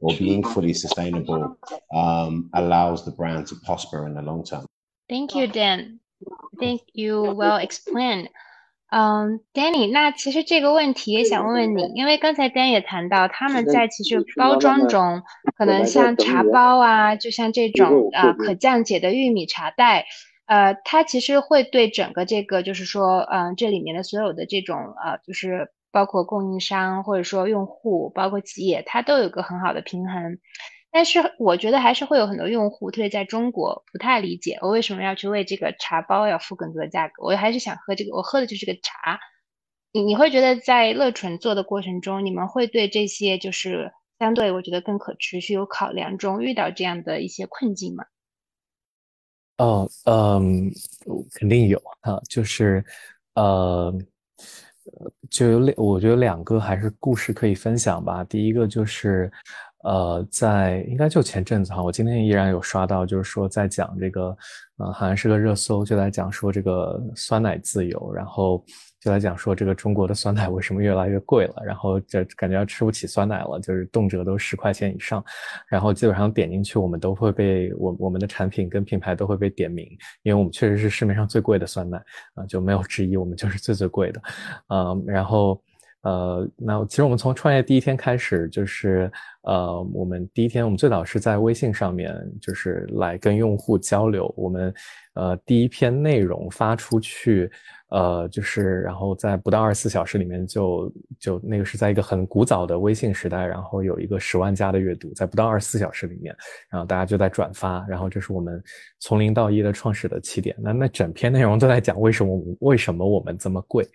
[0.00, 1.58] or being fully sustainable
[1.94, 4.64] um, allows the brand to prosper in the long term.
[5.08, 6.00] Thank you, Dan.
[6.58, 8.28] Thank you well explained.
[8.88, 15.22] 嗯，Danny，那其实这个问题也想问问你，因为刚才 Dan 也谈到，他们在其实包装中，
[15.56, 20.06] 可能像茶包啊，就像这种啊可降解的玉米茶袋，
[20.46, 30.38] 呃，它其实会对整个这个就是说，嗯，这里面的所有的这种呃，就是包括供应商或者说用户，包括企业，它都有个很好的平衡。
[30.96, 37.22] 但是我觉得还是会有很多用户，特别在中国不太理解我为什么要去为这个茶包要付更多的价格。
[37.22, 39.20] 我还是想喝这个，我喝的就是个茶。
[39.92, 48.06] 你你会觉得在乐纯做的过程中，你们会对这些就是相对我觉得更可持续有考量中遇到这样的一些困境吗？
[49.58, 50.70] 哦，嗯，
[51.34, 52.82] 肯定有啊，就是
[53.34, 53.94] 呃，
[55.28, 58.24] 就有两，我觉得两个还是故事可以分享吧。
[58.24, 59.30] 第一个就是。
[59.84, 64.36] 呃，在应该就前阵子哈，我今天依然有刷到，就是说在讲这个，
[64.78, 68.64] 呃，好像是个热搜，就在讲说这个酸奶自由，然后
[69.00, 75.24] 就在讲说这个中国的酸奶为什么越来越贵了，然后就感觉要吃不起酸奶了，就是动辄都十块钱以上，
[75.68, 79.86] 然后基本上点进去，我们都会被我我们的产品跟品牌都会被点名，
[80.22, 81.96] 因为我们确实是市面上最贵的酸奶
[82.34, 84.20] 啊，就没有之一，我们就是最最贵的，
[84.68, 85.62] 嗯，然后。
[86.06, 89.10] 呃，那其实我们从创业第一天开始，就是
[89.42, 94.32] 呃，我们第一天我们最早是在微信上面，就是来跟用户交流。
[94.36, 94.72] 我们
[95.14, 97.50] 呃第一篇内容发出去。
[97.88, 106.34] 呃，就是然后在不到二十四小时里面就就那个是在一个很古早的微信时代，然后有一个十万加的阅读，在不到二十四小时里面，
[106.68, 108.60] 然后大家就在转发，然后这是我们
[108.98, 110.56] 从零到一的创始的起点。
[110.58, 113.86] 那那整篇内容都在讲为什么为什么我们这么贵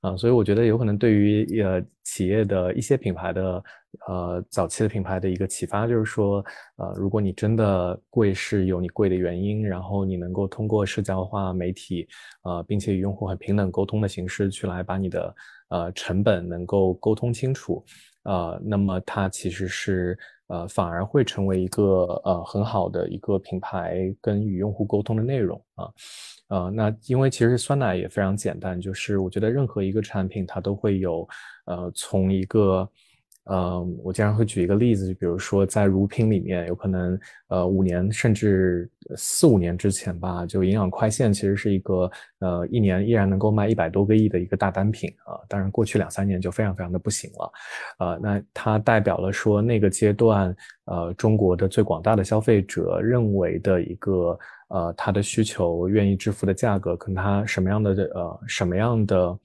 [0.00, 0.16] 啊？
[0.16, 3.62] 所以我觉得有可能对于呃企业的一些品牌的。
[4.06, 6.44] 呃，早期的品牌的一个启发就是说，
[6.76, 12.06] 呃，如果你真的贵是有你贵的原因，然后你能够通过社交化媒体，
[12.44, 15.34] 呃，并且与用户很平等沟通的形式去来把你的
[15.70, 17.84] 呃成本能够沟通清楚，
[18.22, 20.16] 呃，那么它其实是
[20.50, 25.88] 呃反而会成为一个呃很好的一个品牌跟与用户沟通的内容啊，
[26.48, 31.26] 呃，那因为其实酸奶也非常简单，就是我觉得任何一个产品它都会有
[31.66, 32.88] 呃从一个
[33.44, 37.18] 呃，我经常会举一个例子，就比如说在乳品里面，有可能
[37.48, 42.10] 呃五年甚至四五年之前吧，就营养快线其实是一个
[42.40, 45.34] 呃一年依然能够卖一百多个亿的一个大单品啊。
[45.48, 47.52] 当然过去两三年就非常非常的不行了，
[47.98, 54.38] 呃，那它代表了说那个阶段呃中国的最广大的消费者认为的一个
[54.68, 59.38] 呃他的需求愿意支付的价格，跟他什么样的呃什么样的。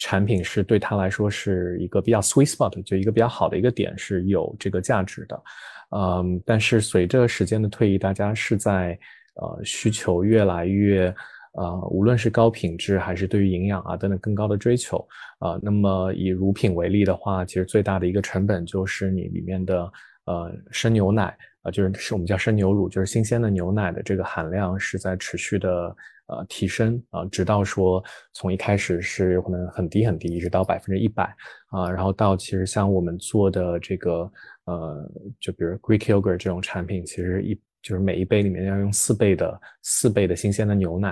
[0.00, 5.42] 产品是对他来说是一个比较 sweet spot，就一个比较好的一个点是有这个价值的，
[5.90, 8.98] 嗯，但是随着时间的推移，大家是在
[9.34, 11.14] 呃需求越来越
[11.52, 15.06] 呃，无论是高品质还是对于营养啊等等更高的追求
[15.38, 19.82] 啊，那么以乳品为例的话，其实最大的一个成本就是你里面的
[20.24, 25.94] 呃生牛奶啊，就是是我们叫生牛乳，就是新鲜的牛奶的这个含量是在持续的。
[26.30, 28.02] 呃，提升啊，直到说
[28.32, 31.24] 从一开始是有可能很低很低，一直到百分之一百
[31.70, 34.30] 啊，然后到其实像我们做的这个
[34.66, 35.10] 呃，
[35.40, 41.10] 就比如 Greek yogurt 这种产品，其实一就是每一杯里面要用四倍的四倍的新鲜的牛奶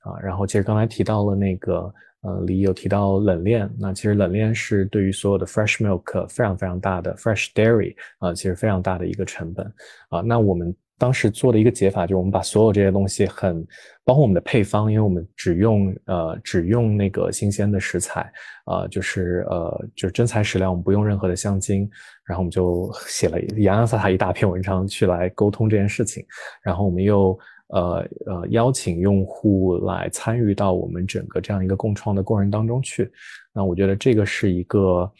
[0.00, 1.90] 啊，然后其实刚才提到了那个
[2.20, 9.64] 呃，李有提到冷链，那其实冷链是对于所有的 fresh milk 非常非常大的 fresh dairy 啊，其实非常大的一个成本
[10.10, 10.76] 啊，那我们。
[11.00, 13.66] 当时做的一个解法就是，我们把所有这些东西很，
[14.04, 18.30] 包括我们的配方，因为我们只用呃只用那个新鲜的食材，
[18.66, 21.88] 呃就是呃就是真材实料，我们不用任何的香精，
[22.26, 26.22] 然后我们就写了洋洋洒洒一大篇文章去来沟通这件事情，
[26.62, 27.38] 然后我们又
[27.68, 33.10] 呃呃邀请用户来参与到我们整个这样一个共创的过程当中去，
[33.54, 35.10] 那我觉得这个是一个。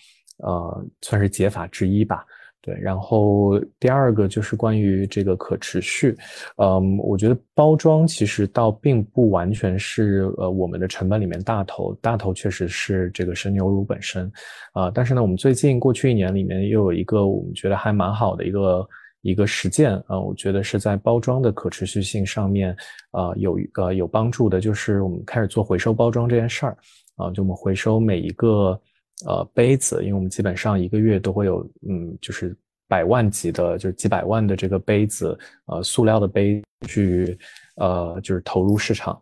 [0.43, 2.25] 呃算是解法之一吧。
[2.63, 6.15] 对，然后第二个就是关于这个可持续，
[6.57, 14.31] 嗯，我觉得包装其实倒并不完全是呃我们的成本里面大头，大头确实是这个生牛乳本身，
[14.75, 18.89] 啊，但是呢，我们最近过去一年里面又有一个我们觉得还蛮好的一个
[19.23, 22.77] 一个实践啊，我觉得是在包装的可持续性上面
[23.11, 26.77] 啊有一个有帮助的，就是我们开始做回收包装这件事儿。
[27.17, 28.79] 啊，就我们回收每一个。
[29.27, 32.57] 呃，杯子，因为我们基本上一个月都会有，嗯，就是
[32.89, 37.39] 百万级的，就是几百万的这个杯子，呃，塑料的杯去，
[37.77, 39.21] 呃，就是投入市场，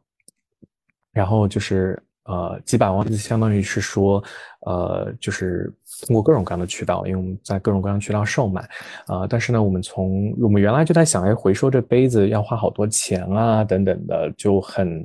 [1.12, 2.00] 然后就是。
[2.28, 4.22] 呃，几百万就相当于是说，
[4.66, 5.72] 呃，就是
[6.06, 8.60] 通过各种各样的渠道，因为我们在各种各样渠道售卖，
[9.06, 15.00] 啊，但是呢，我们从我们原来就在想，哎，回收这杯子要花好多钱啊，等等的，就很，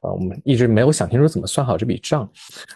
[0.00, 2.26] 呃，我们一直没有想清楚怎么算好这笔账，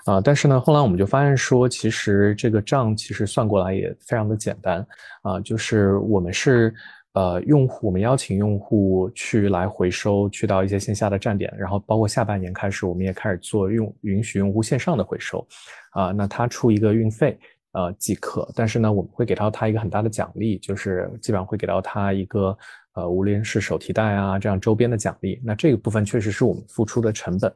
[0.05, 4.87] 啊，但是呢，后来我们就发现说，其实这个账其实算过来也非常的简单，
[5.23, 6.75] 啊，就是我们是。
[7.15, 15.45] 呃，用户，我们邀请用户去来回收，去到一些线下的站点，然后包括下半年开始，我们也开始做用允许用户线上的回收，
[15.93, 17.37] 啊，那他出一个运费，
[17.73, 18.49] 呃，即可。
[18.55, 22.57] 但是呢，我们会给到他一个很大的奖励，就是基本上会给到他一个，
[22.93, 25.41] 呃，无论是手提袋啊这样周边的奖励。
[25.43, 27.51] 那这个部分确实是我们付出的成本，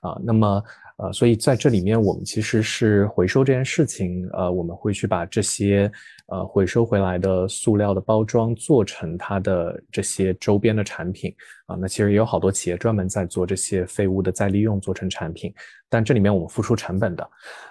[0.00, 0.62] 啊，那么。
[0.98, 5.90] 呃，所以在这里面，我们其实是回收这件事情，呃，我们会去把这些
[6.28, 11.34] 呃回收回来的塑料的包装做成它的这些周边的产品
[11.66, 11.76] 啊。
[11.78, 15.52] 那其实也有好多企业专门在做这些废物的再利用，做成产品。
[15.88, 17.22] 但这里面我们付出成本的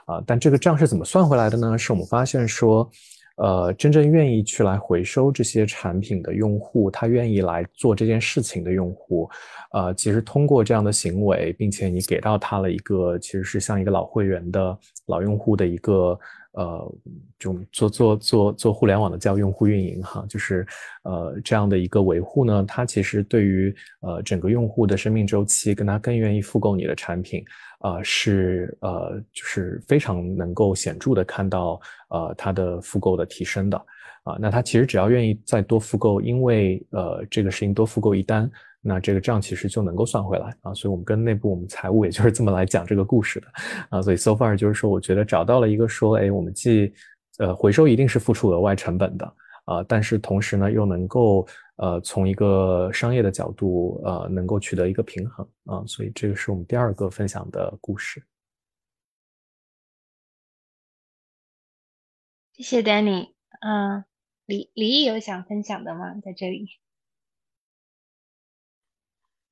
[0.05, 1.78] 啊，但这个账是怎么算回来的呢？
[1.78, 2.89] 是我们发现说。
[3.36, 9.29] 呃，真正愿意去来回收这些产品的用户，他愿意来做这件事情的用户，
[9.71, 14.77] 呃，其实通过这样的行为，并且你给到他了一个，其实是像一个老会员的
[15.07, 16.19] 老用户的一个。
[16.56, 16.95] 呃，
[17.38, 20.66] 就做做做做互联网的叫用户运营哈，就是
[21.03, 27.43] 呃这样的一个维护呢，它其实对于呃整个用户的生命周期，跟他更愿意复购你的产品，
[27.80, 31.80] 啊是呃就是非常能够显著的看到
[32.10, 33.78] 呃他的复购的提升的
[34.24, 38.49] 啊，那他其实只要愿意再多复购，因为呃这个事情多复购一单。
[38.88, 43.47] 那这个账其实就能够算回来啊，所以我们跟内部我们财务也就是这么来讲这个故事的
[43.89, 46.93] 啊，所以 so far 就是说，我觉得找到了一个说，哎，我们既
[47.39, 49.25] 呃回收一定是付出额外成本的
[49.65, 58.23] 啊，但是同时呢又能够呃从一个商业的角度呃能够取得一个平衡啊，所以这个是我们第二个分享的故事。
[62.53, 63.31] 谢谢 Danny，
[63.61, 64.05] 嗯，
[64.45, 66.13] 李李毅有想分享的吗？
[66.23, 66.67] 在这里。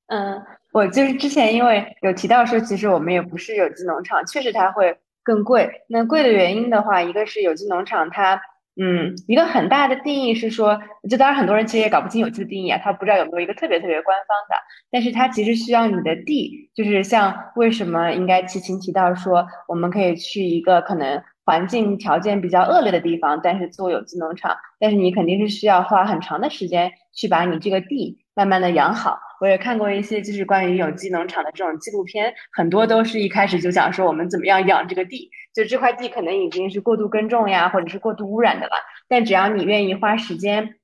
[0.06, 0.42] 嗯，
[0.72, 5.70] 我就是之前因为有提到说，其实我们也不是有机农场，确实它会更贵。
[5.88, 8.38] 那贵的原因的话，一个是有机农场它，
[8.76, 10.78] 嗯，一个很大的定义是说，
[11.08, 14.56] 就当然很多人其实也搞不清有机的定义啊，他不知道有没有一个特别特别官方的，
[14.90, 29.18] 但是它其实需要你的地，就是像为什么应该齐秦提到说，我们可以去一个可能环境条件比较恶劣的地方，但是做有机农场，但是你肯定是需要花很长的时间去把你这个地慢慢的养好。
[29.40, 38.72] 我也看过一些就是关于有机农场的这种纪录片，很多都是一开始就讲说我们怎么样养这个地，就这块地可能已经是过度耕种呀，或者是过度污染的了。
[39.08, 40.76] 但只要你愿意花时间，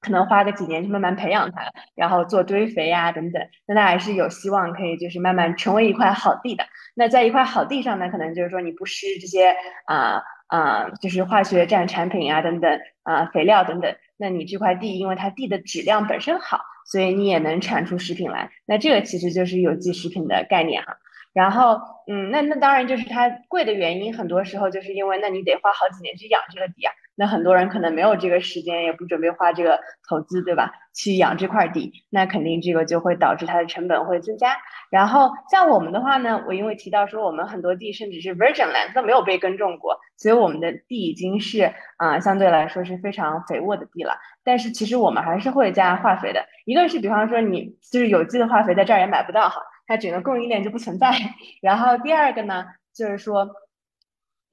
[0.00, 1.62] 可能花个几年去慢慢培养它，
[1.96, 6.64] 然后做堆肥呀等等，那它还是有希望可以就是慢慢成为一块好地的。
[6.94, 9.52] 那在一块好地上呢，可能就是说你不施这些
[9.86, 16.60] 啊啊，就是化学战产品啊等等啊肥料等等，那你这块地因为它地的质量本身好。
[16.84, 20.98] 所以你也能产出食品来，那这个其实就是有机食品的概念哈。
[21.34, 26.92] 然后，嗯，那那当然就是它贵的原因，很多时候就是因为那你得花好几年去养这个地啊。
[27.16, 29.78] 那很多人可能没有这个时间，也不准备花这个
[30.08, 30.72] 投资，对吧？
[30.94, 34.56] 去养这块地，那肯定这个就会导致它的成本会增加。
[34.90, 44.16] 然后像我们的话呢，我因为提到说我们很多地甚至是 virgin land 都没有被耕种过，所以我们的地已经是啊相对来说是非常肥沃的地了。
[44.44, 49.60] 但是其实我们还是会加化肥的，一个是比方说你就是有机的化肥在这儿也买不到哈。
[49.86, 51.12] 它整个供应链就不存在。
[51.60, 52.64] 然后第二个呢，
[52.94, 53.48] 就是说，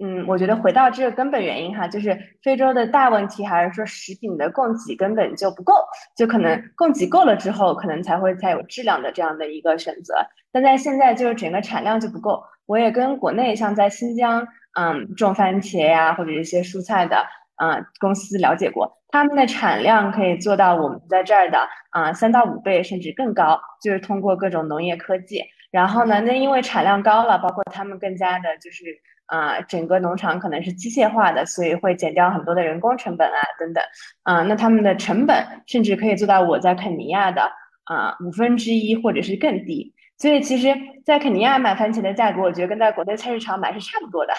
[0.04, 5.74] 嗯，我觉得回到这个根本原因哈，就是非洲的大问题还是说食品的供给根本就不够，
[6.18, 10.16] 就可能供给够了之后，可能才会才有质量的这样的一个选择。
[10.52, 12.44] 但在现在就是整个产量就不够。
[12.66, 14.48] 我也跟国内像在新疆，
[14.80, 17.26] 嗯，种番茄呀或者一些蔬菜的。
[17.62, 21.60] 啊，公司了解过，他们的产量可以做到我们在这儿的
[21.92, 25.44] 啊三到五倍甚至更高，就是通过各种农业科技。
[25.70, 28.84] 然后呢，那因为产量高了，包括他们更加的就是
[29.28, 33.84] 啊，整个农场可能是机械化的，所以会减掉很多的人工成本啊等等，
[34.24, 37.44] 啊，那他们的成本甚至可以做到我在肯尼亚的
[37.84, 39.94] 啊五分之一或者是更低。
[40.18, 40.68] 所以其实，
[41.04, 44.34] 在肯尼亚买番茄的价格，我觉得跟在国内菜市场买是差不多的，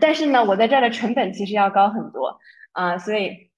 [0.00, 2.36] 但是呢，我在这儿的成本其实要高很多
[2.72, 3.50] 啊，所以。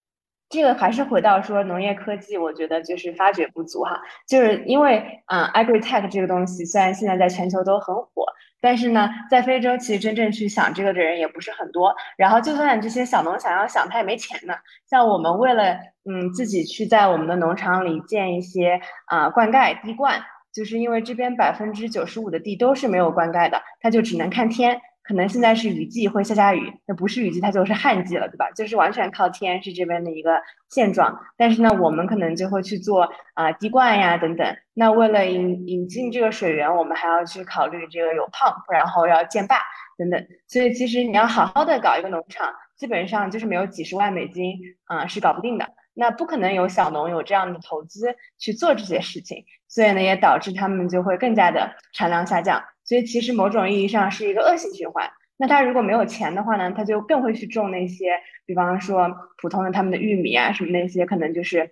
[0.55, 3.99] 这个还是回到说农业科技，我觉得就是发掘不足哈，
[4.29, 8.27] 就是因为啊，agritech 这个东西虽然现在在全球都很火，
[8.61, 11.97] 但是呢，在非洲其实真正去想这个的人也不是很多。
[12.19, 14.53] 然后就算这些小农想要想，他也没钱呢。
[14.85, 15.73] 像我们为了
[16.05, 20.21] 嗯自己去在我们的农场里建一些啊灌溉滴灌，
[20.53, 24.79] 就是因为这边百分之九十五的地都是没有灌溉的，它就只能看天。
[25.03, 28.50] 可能现在是雨季会下下雨，那不是雨季它就是旱季了，对吧？
[28.55, 30.40] 就是完全靠天是这边的一个
[30.70, 31.18] 现状。
[31.36, 34.57] 但是呢，我们可能就会去做啊滴灌呀等等。
[34.74, 39.57] 那为了引引进这个水源，我们还要去考虑这个有胖然后要建坝
[39.98, 40.24] 等等。
[40.46, 45.68] 所以其实你要好好的搞一个农场，基本上就是没有几十万美金啊是搞不定的。
[45.94, 52.62] 那不可能有小农有这样的投资去做这些事情，所以呢也导致他们就会更加的产量下降。
[52.93, 55.11] 所以其实某种意义上是一个恶性循环。
[55.38, 61.70] 那他如果没有钱的话呢，他就更会去种那些，比方说普通的他们的玉米啊什么那些，可能就是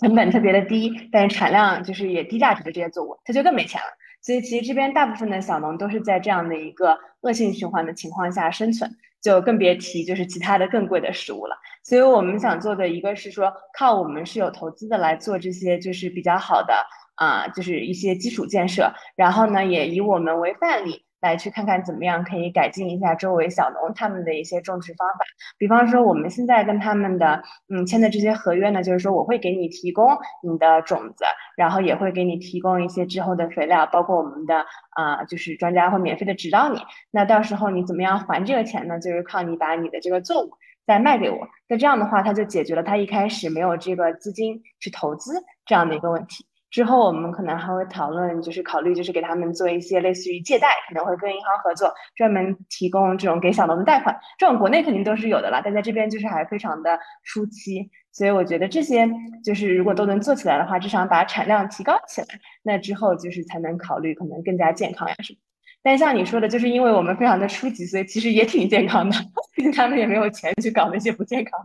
[0.00, 3.86] 成本特别的低，但是产量就是也低价值的这些作物，他就更没钱了。
[4.22, 8.90] 所以其实这边大部分的小农都是在这样的一个恶性循环的情况下生存，
[9.22, 11.54] 就更别提就是其他的更贵的食物了。
[11.84, 16.74] 所以我们想做的一个是说，靠我们是有投资的来做这些就是比较好的。
[17.16, 25.20] 啊，就是一些基础建设，然后呢，也以我们为范例来去看看怎么样可以改进一下周围小农他们的一些种植方法。
[25.58, 27.42] 比方说，我们现在跟他们的
[27.72, 31.24] 嗯签的这些合约呢，就是说我会给你提供你的种子，
[31.56, 36.78] 然后也会给你提供一些之后的肥料，包括我们的啊，就是专家会免费的指导你。
[37.10, 39.00] 那到时候你怎么样还这个钱呢？
[39.00, 40.50] 就是靠你把你的这个作物
[40.86, 41.48] 再卖给我。
[41.66, 45.32] 那这样的话，他就解决了他一开始没有这个资金去投资
[45.64, 46.46] 这样的一个问题。
[46.70, 54.14] 之后我们可能还会讨论，就是考虑，就是给他们做一些类似于借贷，可能会跟银行合作，专门提供这种给小农的贷款。
[54.38, 59.08] 这种国内肯定都是有的啦，但在这边就是还非常的初期，所以我觉得这些
[59.44, 62.26] 就是如果都能做起来的话，至少把产量提高起来，
[62.62, 65.38] 那之后就是才能考虑可能更加健康呀什么。
[65.82, 69.16] 但像你说的，就是因为我们非常的初级，所以其实也挺健康的，
[69.54, 71.60] 毕竟他们也没有钱去搞那些不健康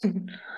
[0.00, 0.08] 的。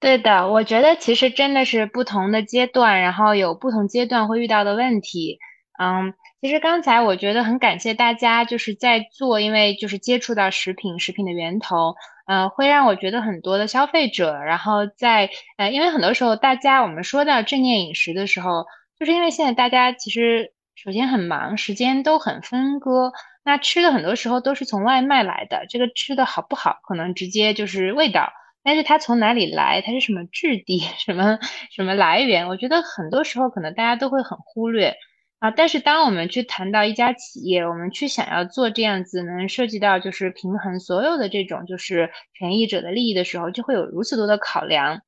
[0.00, 5.38] 对的，我觉得其实真的是不同的阶段，然后有不同阶段会遇到的问题。
[5.78, 11.94] 嗯，其实刚才我觉得很感谢大家就是在做，因为就是接触到食品，食品的源头，
[12.26, 15.28] 呃，会让我觉得很多的消费者，然后在
[15.58, 18.64] 呃，因为很多时候大家我们说到正念饮食的时候，
[18.98, 23.12] 就是因为现在大家其实首先很忙，时间都很分割，
[23.44, 28.32] 那吃的很多时候都是从外卖来的，这个吃的好不好，可能直接就是味道。
[28.62, 29.80] 但是它从哪里来？
[29.82, 30.80] 它是什么质地？
[30.98, 31.38] 什么
[31.74, 32.46] 什么来源？
[32.48, 34.94] 我觉得很多时候可能大家都会很忽略
[35.38, 35.50] 啊。
[35.50, 45.00] 但是当我们去谈到一家企业，我们去想要做这样子，能涉及到就是平衡所有的这种就是权益者的利益的时候，就会有如此多的考量。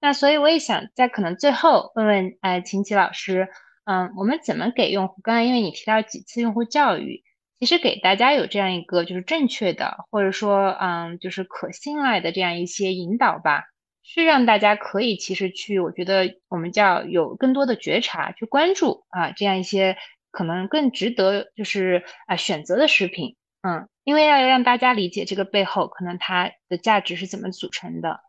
[0.00, 3.48] 那所以我也想在可能最后问问哎，秦琪老师，
[3.84, 5.20] 嗯，我们怎么给用户？
[5.22, 7.22] 刚才因为你提到几次用户教育。
[7.60, 13.64] 其实给大家有这样一个就是正确的，或者说嗯，就是可信赖的这样一些引导吧，
[14.02, 19.98] 是让大家可以其实去，我觉得我们叫有更多的觉察，去关注啊这样一些
[20.30, 28.20] 可能更值得就是啊选择的食品，嗯，因为要让大家理解这个背后可能它的价值是怎么组成的，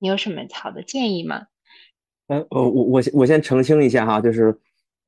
[0.00, 1.46] 你有什么好的建议吗？
[2.26, 4.58] 呃，我我我我先澄清一下哈，就是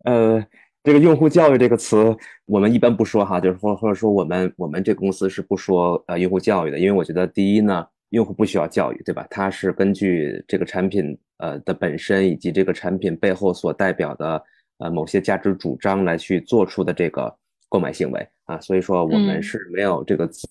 [0.05, 0.46] 呃。
[0.85, 9.27] 这个用户教育这个词，我们一般不说哈，就是或或者说我们我们这公司是不说呃用户教育的，因为我觉得第一呢，用户不需要教育，对吧？
[9.31, 14.44] 它是根据这个产品呃的本身以及这个产品背后所代表的
[14.77, 17.35] 呃某些价值主张来去做出的这个
[17.70, 20.47] 购买行为啊，所以说我们是没有这个资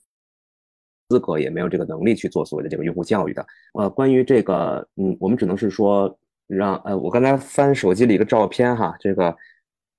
[1.09, 3.45] 资格，也没有这个能力去做所谓的这个用户教育的。
[3.75, 9.37] 呃，关于这个，嗯，我们只能是说让呃，我刚才翻手机里一个照片哈，这个。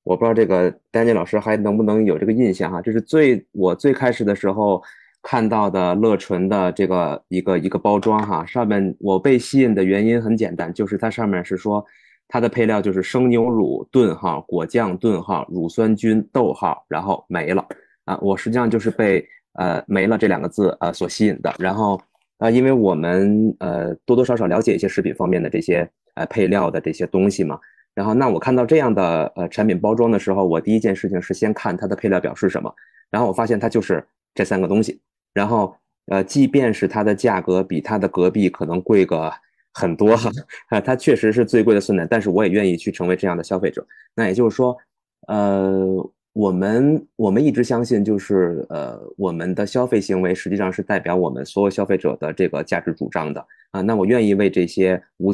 [0.04, 4.82] 我不知道这个丹尼老师还能不能有这个印象哈，这是最我最开始的时候
[5.22, 11.82] 看到的乐纯的这个一个一个包装哈，上面我被吸引的原因很简单，就是它上面是说
[12.28, 17.66] 它的配料就是生牛乳顿号果酱顿号乳酸菌逗号，然后没了
[18.04, 21.98] 啊，我实际上就是被呃没了这两个字呃所吸引的，然后
[22.36, 27.58] 啊因为我们呃多多少少了解一些食品方面的这些呃配料的这些东西嘛。
[27.94, 32.74] 然后，那我看到这样的呃产品包装的时候，我第一件事情是先看它的配料表是什么。
[33.10, 34.04] 然后我发现它就是
[34.34, 35.00] 这三个东西。
[35.32, 35.76] 然后
[36.06, 39.32] 呃，即便是它的价格比它的隔壁可能贵个
[39.72, 40.12] 很多，
[40.68, 43.86] 啊， 它确实是最贵的酸奶，但是我也愿意去成为这样的消费者。
[44.14, 44.76] 那也就是说，
[45.28, 53.80] 呃，我们我们一直相信，就是呃，我们的消费行为实际上是代表我们所有消费者的这个价值主张的啊。
[53.80, 55.32] 那我愿意为这些无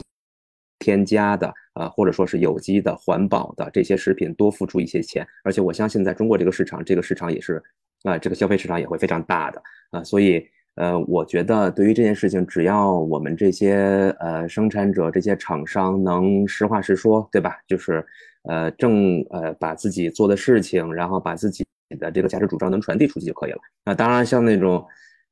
[0.81, 7.63] 添加的啊，或者说是有机的、环保的这些食品多付出一些钱，而且我相信在中国这个市场，这个市场也是
[8.03, 9.63] 啊，这个消费市场也会非常大的
[9.93, 10.45] 啊，所以
[10.75, 17.57] 呃，我觉得对于这件事情，只要我们这些呃生产者、这些厂商能实话实说，对吧？
[17.69, 18.05] 就是
[18.49, 21.65] 呃正呃把自己做的事情，然后把自己
[21.99, 23.59] 的这个价值主张能传递出去就可以了。
[23.85, 24.85] 那当然，像那种。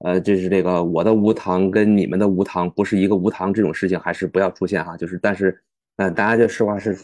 [0.05, 4.97] 呃，就是这个我的无糖跟你们的无糖不是一个无糖这种事情，还是不要出现哈。
[4.97, 5.61] 就是，但是，
[5.97, 6.97] 嗯，大家就实话实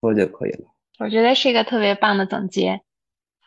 [0.00, 0.64] 说就可以了。
[0.98, 2.82] 我觉得是一个特别棒的总结。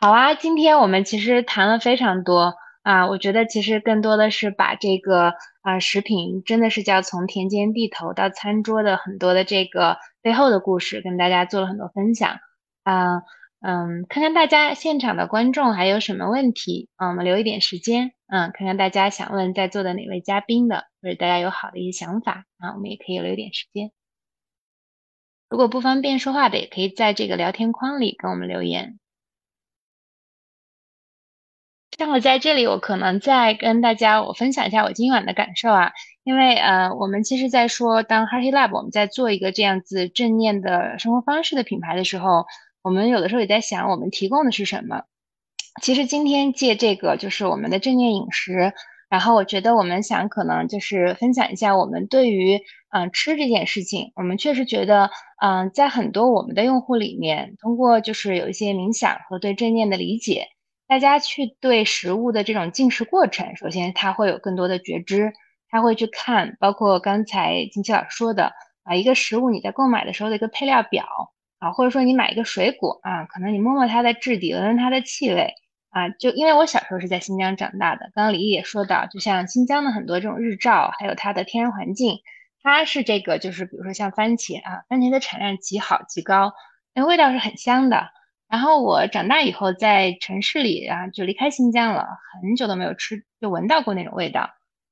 [0.00, 3.06] 好啊，今天我们其实谈了非常多啊。
[3.08, 12.38] 我觉得其实更多的是把这个啊食品真的是叫从田间地头到餐桌的很多的这个背后的故事，跟大家做了很多分享
[12.82, 13.22] 啊。
[13.60, 17.08] 嗯，看看大家现场的观众还有什么问题啊？
[17.08, 23.90] 我们留一点时间，嗯，看看大家想问在座的哪位嘉宾的，或者大家有好的一些想法啊，我们也可以留一点时间。
[25.50, 29.00] 如果不方便说话的，也可以在这个聊天框里跟我们留言。
[31.98, 35.90] 像我在这里，我可能再跟大家我分享一下我今晚的感受啊，
[36.22, 42.46] 因为呃，我们其实在说当 Hearty Lab 我们在做一个这样子正念的生活方式的品牌的时候。
[42.82, 45.02] 我们有的时候也在想，我们提供的是什么？
[45.82, 48.72] 其实今天借这个就是我们的正念饮食，
[49.08, 52.60] 然后我觉得我们想可能就是分享一下我们对于
[52.90, 55.10] 嗯吃这件事情，我们确实觉得
[55.40, 60.46] 嗯在很多我们的用户里面，通过就是有一些冥想和对正念的理解，
[60.88, 65.32] 大家去对食物的这种进食过程，首先他会有更多的觉知，
[65.70, 68.52] 他会去看，包括刚才金奇老师说的
[68.82, 71.04] 啊，一个食物你在购买的时候的一个配料表。
[71.58, 75.52] 啊，或者说你买一个水果啊，可能你摸摸它的质地，闻闻它的气味
[75.90, 82.18] 啊，就因为我小时候是在新疆长大的，刚刚李毅也说到，就像新疆的很多这种日照，还有它的天然环境，
[82.62, 86.52] 它是这个就是比如说像番茄啊，番茄的产量极好极高，
[86.94, 88.08] 那味道是很香的。
[88.48, 92.06] 然后我长大以后在城市里啊，就离开新疆了，
[92.40, 94.50] 很久都没有吃就闻到过那种味道，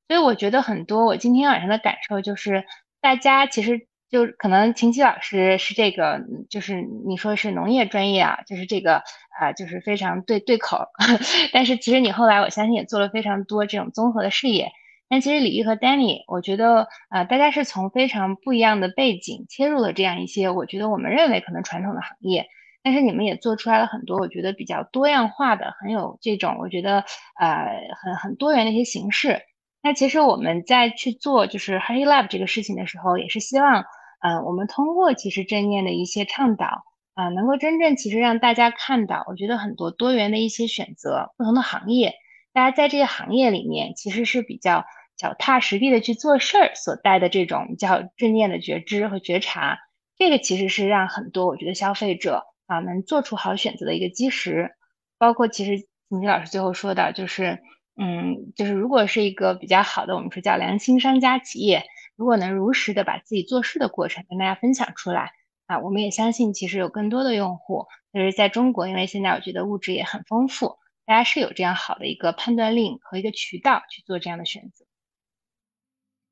[0.09, 2.65] 所以我觉得很多我今天晚上的感受就是
[3.01, 3.87] 大家其实。
[4.09, 9.03] 就可能秦琪老师是这个，就是你说是农业专业啊，就是这个
[9.41, 10.87] 啊，就是非常对对口。
[11.53, 14.71] 但是其实你后来我相信也做了非常多这种综合的事业。
[15.09, 22.47] 但其实李毅和 Danny，我觉得啊，大家是从非常不一样的背景切入了这样一些，我觉得我们认为可能传统的行业，
[22.83, 27.05] 但是你们也做出来了很多我觉得比较多样化的，很有这种我觉得
[27.39, 27.69] 呃
[28.03, 29.41] 很很多元的一些形式。
[29.87, 33.85] 那其实我们在去做就是 Hearty Lab 这个事情的时候，也是希望，
[34.21, 36.83] 嗯，我们通过其实正念的一些倡导，
[37.15, 42.15] 啊，能够真正其实让大家看到，我觉得很多多元的一些选择，不同的行业，
[42.53, 44.85] 大家在这个行业里面其实是比较
[45.17, 49.79] 脚踏实地的去做事儿所带的这种叫正念的觉知和觉察，
[50.19, 54.73] 这个其实是让很多我觉得消费者啊能做出好选择的一个基石，
[55.17, 55.79] 包括其实
[56.11, 57.61] 景琦老师最后说的就是。
[57.99, 65.33] 嗯，就是如果是一个比较好的，我们说叫良心商家企业，如果能如实的把自己做事的过程跟大家分享出来
[65.67, 74.85] 啊，我们也相信其实有更多的用户，就是在中国，因为现在我觉得物质也很丰富，大家是有这样好的一个判断力和一个渠道去做这样的选择。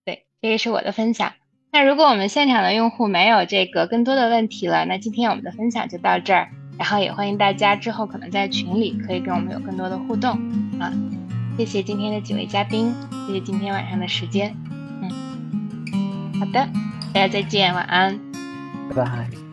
[0.05, 1.33] 对，这个是我的分享。
[1.73, 10.31] 那如果我们现场的用户没有这个更多的问题了，那今天我们的分享就到这儿，然后也欢迎大家之后可能在群里可以跟我们有更多的互动
[10.79, 10.93] 啊。
[11.57, 12.93] 谢谢今天的几位嘉宾，
[13.27, 14.57] 谢谢今天晚上的时间。
[15.01, 16.69] 嗯，好的，
[17.13, 18.19] 大家再见，晚安，
[18.91, 19.44] 拜拜。